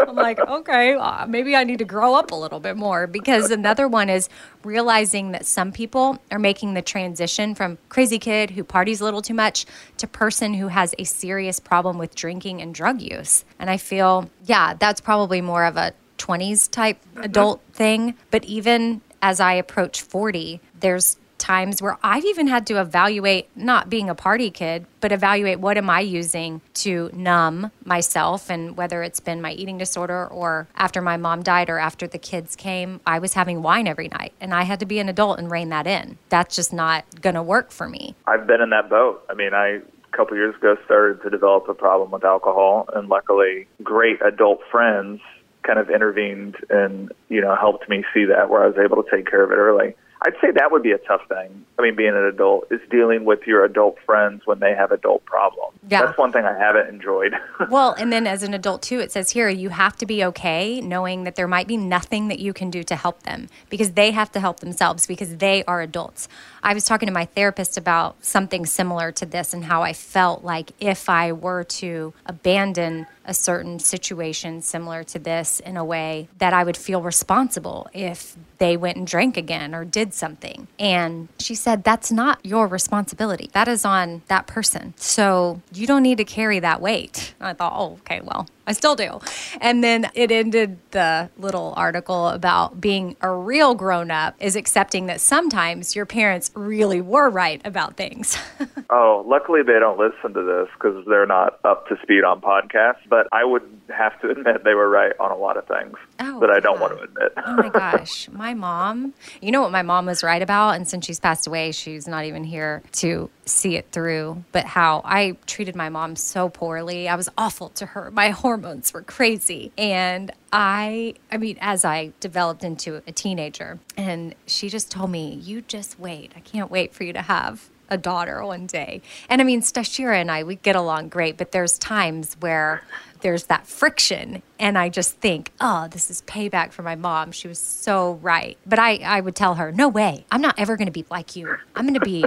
I'm 0.00 0.16
like, 0.16 0.38
okay, 0.38 0.94
uh, 0.94 1.26
maybe 1.26 1.54
I 1.54 1.64
need 1.64 1.78
to 1.78 1.84
grow 1.84 2.14
up 2.14 2.30
a 2.30 2.34
little 2.34 2.60
bit 2.60 2.76
more 2.76 3.06
because 3.06 3.50
another 3.50 3.88
one 3.88 4.08
is 4.08 4.28
realizing 4.64 5.32
that 5.32 5.46
some 5.46 5.72
people 5.72 6.18
are 6.30 6.38
making 6.38 6.74
the 6.74 6.82
transition 6.82 7.54
from 7.54 7.78
crazy 7.88 8.18
kid 8.18 8.50
who 8.50 8.64
parties 8.64 9.00
a 9.00 9.04
little 9.04 9.22
too 9.22 9.34
much 9.34 9.66
to 9.98 10.06
person 10.06 10.54
who 10.54 10.68
has 10.68 10.94
a 10.98 11.04
serious 11.04 11.60
problem 11.60 11.98
with 11.98 12.14
drinking 12.14 12.60
and 12.60 12.74
drug 12.74 13.00
use. 13.00 13.44
And 13.58 13.70
I 13.70 13.76
feel, 13.76 14.30
yeah, 14.44 14.74
that's 14.74 15.00
probably 15.00 15.40
more 15.40 15.64
of 15.64 15.76
a 15.76 15.92
20s 16.18 16.70
type 16.70 16.98
adult 17.16 17.60
thing. 17.72 18.14
But 18.30 18.44
even 18.44 19.00
as 19.22 19.40
I 19.40 19.54
approach 19.54 20.02
40, 20.02 20.60
there's 20.80 21.16
times 21.50 21.82
where 21.82 21.98
I've 22.00 22.24
even 22.24 22.46
had 22.46 22.64
to 22.68 22.80
evaluate 22.80 23.48
not 23.56 23.90
being 23.90 24.08
a 24.08 24.14
party 24.14 24.52
kid, 24.52 24.86
but 25.00 25.10
evaluate 25.10 25.58
what 25.58 25.76
am 25.76 25.90
I 25.90 25.98
using 25.98 26.60
to 26.74 27.10
numb 27.12 27.72
myself 27.84 28.48
and 28.50 28.76
whether 28.76 29.02
it's 29.02 29.18
been 29.18 29.42
my 29.42 29.50
eating 29.50 29.76
disorder 29.76 30.28
or 30.28 30.68
after 30.76 31.02
my 31.02 31.16
mom 31.16 31.42
died 31.42 31.68
or 31.68 31.80
after 31.80 32.06
the 32.06 32.18
kids 32.18 32.54
came, 32.54 33.00
I 33.04 33.18
was 33.18 33.34
having 33.34 33.62
wine 33.62 33.88
every 33.88 34.06
night 34.06 34.32
and 34.40 34.54
I 34.54 34.62
had 34.62 34.78
to 34.78 34.86
be 34.86 35.00
an 35.00 35.08
adult 35.08 35.40
and 35.40 35.50
rein 35.50 35.70
that 35.70 35.88
in. 35.88 36.18
That's 36.28 36.54
just 36.54 36.72
not 36.72 37.04
going 37.20 37.34
to 37.34 37.42
work 37.42 37.72
for 37.72 37.88
me. 37.88 38.14
I've 38.28 38.46
been 38.46 38.60
in 38.60 38.70
that 38.70 38.88
boat. 38.88 39.24
I 39.28 39.34
mean, 39.34 39.52
I 39.52 39.80
a 40.12 40.16
couple 40.16 40.36
years 40.36 40.54
ago 40.54 40.76
started 40.84 41.20
to 41.22 41.30
develop 41.30 41.68
a 41.68 41.74
problem 41.74 42.12
with 42.12 42.24
alcohol, 42.24 42.88
and 42.94 43.08
luckily, 43.08 43.66
great 43.82 44.20
adult 44.22 44.60
friends 44.70 45.20
kind 45.62 45.78
of 45.78 45.90
intervened 45.90 46.56
and 46.70 47.12
you 47.28 47.40
know 47.40 47.54
helped 47.54 47.88
me 47.88 48.04
see 48.14 48.24
that 48.24 48.50
where 48.50 48.62
I 48.64 48.66
was 48.66 48.78
able 48.78 49.02
to 49.02 49.10
take 49.10 49.28
care 49.28 49.42
of 49.44 49.50
it 49.50 49.56
early. 49.56 49.94
I'd 50.22 50.34
say 50.40 50.50
that 50.50 50.70
would 50.70 50.82
be 50.82 50.92
a 50.92 50.98
tough 50.98 51.22
thing. 51.28 51.64
I 51.78 51.82
mean, 51.82 51.96
being 51.96 52.10
an 52.10 52.24
adult 52.24 52.70
is 52.70 52.80
dealing 52.90 53.24
with 53.24 53.46
your 53.46 53.64
adult 53.64 53.98
friends 54.04 54.42
when 54.44 54.58
they 54.58 54.74
have 54.74 54.92
adult 54.92 55.24
problems. 55.24 55.78
Yeah. 55.88 56.04
That's 56.04 56.18
one 56.18 56.30
thing 56.30 56.44
I 56.44 56.56
haven't 56.56 56.88
enjoyed. 56.88 57.34
Well, 57.68 57.92
and 57.92 58.12
then 58.12 58.26
as 58.26 58.42
an 58.42 58.52
adult 58.52 58.82
too, 58.82 59.00
it 59.00 59.12
says 59.12 59.30
here 59.30 59.48
you 59.48 59.68
have 59.68 59.94
to 59.98 60.06
be 60.06 60.24
okay 60.24 60.80
knowing 60.80 61.24
that 61.24 61.36
there 61.36 61.46
might 61.46 61.68
be 61.68 61.76
nothing 61.76 62.28
that 62.28 62.38
you 62.38 62.52
can 62.52 62.70
do 62.70 62.82
to 62.84 62.96
help 62.96 63.22
them 63.22 63.48
because 63.68 63.92
they 63.92 64.10
have 64.10 64.32
to 64.32 64.40
help 64.40 64.60
themselves 64.60 65.06
because 65.06 65.36
they 65.36 65.62
are 65.64 65.80
adults. 65.80 66.26
I 66.62 66.74
was 66.74 66.84
talking 66.84 67.06
to 67.06 67.12
my 67.12 67.26
therapist 67.26 67.76
about 67.76 68.24
something 68.24 68.66
similar 68.66 69.12
to 69.12 69.26
this 69.26 69.52
and 69.54 69.64
how 69.64 69.82
I 69.82 69.92
felt 69.92 70.42
like 70.42 70.72
if 70.80 71.08
I 71.08 71.32
were 71.32 71.64
to 71.64 72.12
abandon 72.26 73.06
a 73.24 73.34
certain 73.34 73.78
situation 73.78 74.62
similar 74.62 75.04
to 75.04 75.18
this 75.18 75.60
in 75.60 75.76
a 75.76 75.84
way 75.84 76.28
that 76.38 76.52
I 76.52 76.64
would 76.64 76.76
feel 76.76 77.02
responsible 77.02 77.88
if 77.92 78.36
they 78.58 78.76
went 78.76 78.96
and 78.96 79.06
drank 79.06 79.36
again 79.36 79.74
or 79.74 79.84
did 79.84 80.14
something. 80.14 80.68
And 80.78 81.28
she 81.38 81.54
said, 81.54 81.84
That's 81.84 82.10
not 82.10 82.44
your 82.44 82.66
responsibility. 82.66 83.50
That 83.52 83.68
is 83.68 83.84
on 83.84 84.22
that 84.28 84.46
person. 84.46 84.94
So 84.96 85.60
you 85.72 85.86
don't 85.86 86.02
need 86.02 86.18
to 86.18 86.24
carry 86.24 86.58
that 86.60 86.80
weight. 86.80 87.34
I 87.40 87.52
thought, 87.52 87.72
Oh, 87.76 87.92
okay, 88.00 88.20
well, 88.22 88.46
I 88.70 88.72
still 88.72 88.94
do. 88.94 89.18
And 89.60 89.82
then 89.82 90.08
it 90.14 90.30
ended 90.30 90.78
the 90.92 91.28
little 91.38 91.74
article 91.76 92.28
about 92.28 92.80
being 92.80 93.16
a 93.20 93.30
real 93.32 93.74
grown 93.74 94.12
up 94.12 94.36
is 94.38 94.54
accepting 94.54 95.06
that 95.06 95.20
sometimes 95.20 95.96
your 95.96 96.06
parents 96.06 96.52
really 96.54 97.00
were 97.00 97.28
right 97.28 97.60
about 97.64 97.96
things. 97.96 98.38
oh, 98.90 99.24
luckily 99.26 99.62
they 99.64 99.78
don't 99.80 99.98
listen 99.98 100.32
to 100.34 100.42
this 100.42 100.68
because 100.74 101.04
they're 101.06 101.26
not 101.26 101.58
up 101.64 101.88
to 101.88 101.96
speed 102.02 102.22
on 102.22 102.40
podcasts. 102.40 103.00
But 103.08 103.26
I 103.32 103.44
would 103.44 103.62
have 103.88 104.18
to 104.20 104.30
admit 104.34 104.62
they 104.62 104.74
were 104.74 104.88
right 104.88 105.12
on 105.18 105.32
a 105.32 105.36
lot 105.36 105.56
of 105.56 105.66
things 105.66 105.96
Oh, 106.20 106.38
that 106.40 106.50
I 106.50 106.60
don't 106.60 106.76
yeah. 106.76 106.80
want 106.80 106.96
to 106.96 107.02
admit. 107.02 107.32
oh 107.44 107.56
my 107.56 107.68
gosh, 107.72 108.28
my 108.30 108.54
mom, 108.54 109.14
you 109.40 109.50
know 109.50 109.62
what 109.62 109.72
my 109.72 109.82
mom 109.82 110.06
was 110.06 110.22
right 110.22 110.42
about? 110.42 110.76
And 110.76 110.86
since 110.86 111.04
she's 111.06 111.18
passed 111.18 111.46
away, 111.48 111.72
she's 111.72 112.06
not 112.06 112.24
even 112.24 112.44
here 112.44 112.82
to 112.92 113.28
see 113.50 113.76
it 113.76 113.86
through. 113.92 114.44
But 114.52 114.64
how 114.66 115.02
I 115.04 115.36
treated 115.46 115.76
my 115.76 115.88
mom 115.88 116.16
so 116.16 116.48
poorly. 116.48 117.08
I 117.08 117.14
was 117.14 117.28
awful 117.36 117.70
to 117.70 117.86
her. 117.86 118.10
My 118.10 118.30
hormones 118.30 118.92
were 118.92 119.02
crazy. 119.02 119.72
And 119.76 120.32
I, 120.52 121.14
I 121.30 121.36
mean, 121.36 121.58
as 121.60 121.84
I 121.84 122.12
developed 122.20 122.64
into 122.64 123.02
a 123.06 123.12
teenager, 123.12 123.78
and 123.96 124.34
she 124.46 124.68
just 124.68 124.90
told 124.90 125.10
me, 125.10 125.34
You 125.34 125.62
just 125.62 125.98
wait. 125.98 126.32
I 126.36 126.40
can't 126.40 126.70
wait 126.70 126.94
for 126.94 127.04
you 127.04 127.12
to 127.12 127.22
have 127.22 127.70
a 127.90 127.98
daughter 127.98 128.44
one 128.44 128.66
day. 128.66 129.02
And 129.28 129.40
I 129.40 129.44
mean, 129.44 129.60
Stashira 129.60 130.20
and 130.20 130.30
I, 130.30 130.44
we 130.44 130.54
get 130.56 130.76
along 130.76 131.08
great, 131.08 131.36
but 131.36 131.52
there's 131.52 131.76
times 131.78 132.36
where 132.38 132.82
there's 133.20 133.44
that 133.44 133.66
friction. 133.66 134.42
And 134.58 134.78
I 134.78 134.88
just 134.88 135.16
think, 135.16 135.50
oh, 135.60 135.88
this 135.88 136.10
is 136.10 136.22
payback 136.22 136.72
for 136.72 136.82
my 136.82 136.94
mom. 136.94 137.32
She 137.32 137.48
was 137.48 137.58
so 137.58 138.14
right. 138.22 138.56
But 138.64 138.78
I, 138.78 138.98
I 138.98 139.20
would 139.20 139.34
tell 139.34 139.56
her, 139.56 139.72
no 139.72 139.88
way. 139.88 140.24
I'm 140.30 140.40
not 140.40 140.58
ever 140.58 140.76
going 140.76 140.86
to 140.86 140.92
be 140.92 141.04
like 141.10 141.36
you. 141.36 141.56
I'm 141.74 141.84
going 141.84 141.98
to 141.98 142.00
be 142.00 142.24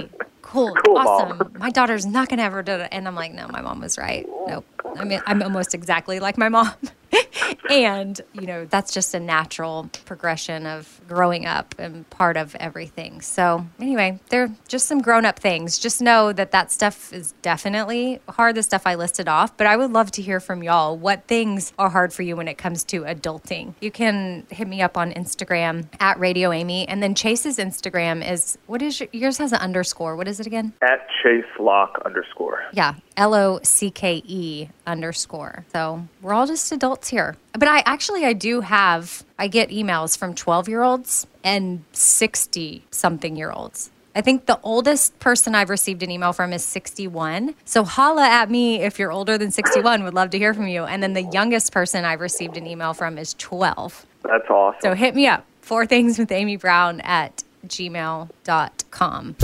cool, 0.54 0.74
Cool, 0.84 0.96
awesome. 0.96 1.38
Mom. 1.38 1.52
My 1.58 1.70
daughter's 1.70 2.06
not 2.06 2.28
to 2.38 2.44
ever 2.44 2.62
do 2.62 2.72
it. 2.72 2.88
And 2.92 3.06
I'm 3.06 3.14
like, 3.14 3.32
no, 3.32 3.48
my 3.48 3.60
mom 3.60 3.80
was 3.80 3.98
right. 3.98 4.26
Nope. 4.46 4.64
I 4.96 5.04
mean, 5.04 5.20
I'm 5.26 5.42
almost 5.42 5.74
exactly 5.74 6.20
like 6.20 6.38
my 6.38 6.48
mom. 6.48 6.70
and, 7.70 8.20
you 8.32 8.46
know, 8.46 8.64
that's 8.64 8.92
just 8.92 9.14
a 9.14 9.20
natural 9.20 9.90
progression 10.04 10.66
of 10.66 11.00
growing 11.08 11.46
up 11.46 11.74
and 11.78 12.08
part 12.10 12.36
of 12.36 12.54
everything. 12.56 13.20
So, 13.20 13.66
anyway, 13.80 14.20
they're 14.30 14.54
just 14.68 14.86
some 14.86 15.00
grown 15.00 15.24
up 15.24 15.38
things. 15.38 15.78
Just 15.78 16.00
know 16.00 16.32
that 16.32 16.50
that 16.52 16.70
stuff 16.72 17.12
is 17.12 17.34
definitely 17.42 18.20
hard, 18.28 18.54
the 18.54 18.62
stuff 18.62 18.86
I 18.86 18.94
listed 18.94 19.28
off. 19.28 19.56
But 19.56 19.66
I 19.66 19.76
would 19.76 19.92
love 19.92 20.10
to 20.12 20.22
hear 20.22 20.40
from 20.40 20.62
y'all 20.62 20.96
what 20.96 21.26
things 21.26 21.72
are 21.78 21.90
hard 21.90 22.12
for 22.12 22.22
you 22.22 22.36
when 22.36 22.48
it 22.48 22.58
comes 22.58 22.84
to 22.84 23.02
adulting. 23.02 23.74
You 23.80 23.90
can 23.90 24.46
hit 24.50 24.68
me 24.68 24.82
up 24.82 24.96
on 24.96 25.12
Instagram 25.12 25.86
at 26.00 26.18
Radio 26.18 26.52
Amy. 26.52 26.86
And 26.88 27.02
then 27.02 27.14
Chase's 27.14 27.58
Instagram 27.58 28.28
is 28.28 28.58
what 28.66 28.82
is 28.82 29.00
your, 29.00 29.08
yours 29.12 29.38
has 29.38 29.52
an 29.52 29.58
underscore. 29.58 30.16
What 30.16 30.28
is 30.28 30.40
it 30.40 30.46
again? 30.46 30.72
At 30.82 31.06
Chase 31.22 31.44
Locke 31.58 32.00
underscore. 32.04 32.64
Yeah, 32.72 32.94
L 33.16 33.34
O 33.34 33.60
C 33.62 33.90
K 33.90 34.22
E 34.24 34.68
underscore. 34.86 35.64
So 35.72 36.06
we're 36.20 36.34
all 36.34 36.46
just 36.46 36.70
adults 36.72 37.08
here. 37.08 37.23
But 37.52 37.68
I 37.68 37.82
actually 37.86 38.24
I 38.24 38.32
do 38.32 38.60
have 38.60 39.24
I 39.38 39.48
get 39.48 39.70
emails 39.70 40.16
from 40.16 40.34
12 40.34 40.68
year 40.68 40.82
olds 40.82 41.26
and 41.42 41.84
60 41.92 42.84
something 42.90 43.36
year 43.36 43.50
olds. 43.50 43.90
I 44.16 44.20
think 44.20 44.46
the 44.46 44.60
oldest 44.62 45.18
person 45.18 45.54
I've 45.56 45.70
received 45.70 46.02
an 46.04 46.10
email 46.10 46.32
from 46.32 46.52
is 46.52 46.64
61. 46.64 47.54
So 47.64 47.82
holla 47.82 48.28
at 48.28 48.48
me 48.48 48.80
if 48.80 48.98
you're 48.98 49.10
older 49.10 49.36
than 49.36 49.50
61. 49.50 50.04
Would 50.04 50.14
love 50.14 50.30
to 50.30 50.38
hear 50.38 50.54
from 50.54 50.68
you. 50.68 50.84
And 50.84 51.02
then 51.02 51.14
the 51.14 51.22
youngest 51.22 51.72
person 51.72 52.04
I've 52.04 52.20
received 52.20 52.56
an 52.56 52.66
email 52.66 52.94
from 52.94 53.18
is 53.18 53.34
12. 53.34 54.06
That's 54.22 54.48
awesome. 54.48 54.80
So 54.82 54.94
hit 54.94 55.16
me 55.16 55.26
up. 55.26 55.44
Four 55.62 55.86
things 55.86 56.18
with 56.18 56.30
Amy 56.30 56.56
Brown 56.56 57.00
at 57.00 57.42
gmail.com. 57.66 59.34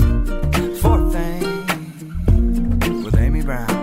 Four 0.81 1.11
things 1.11 3.03
with 3.03 3.17
Amy 3.17 3.41
Brown. 3.41 3.80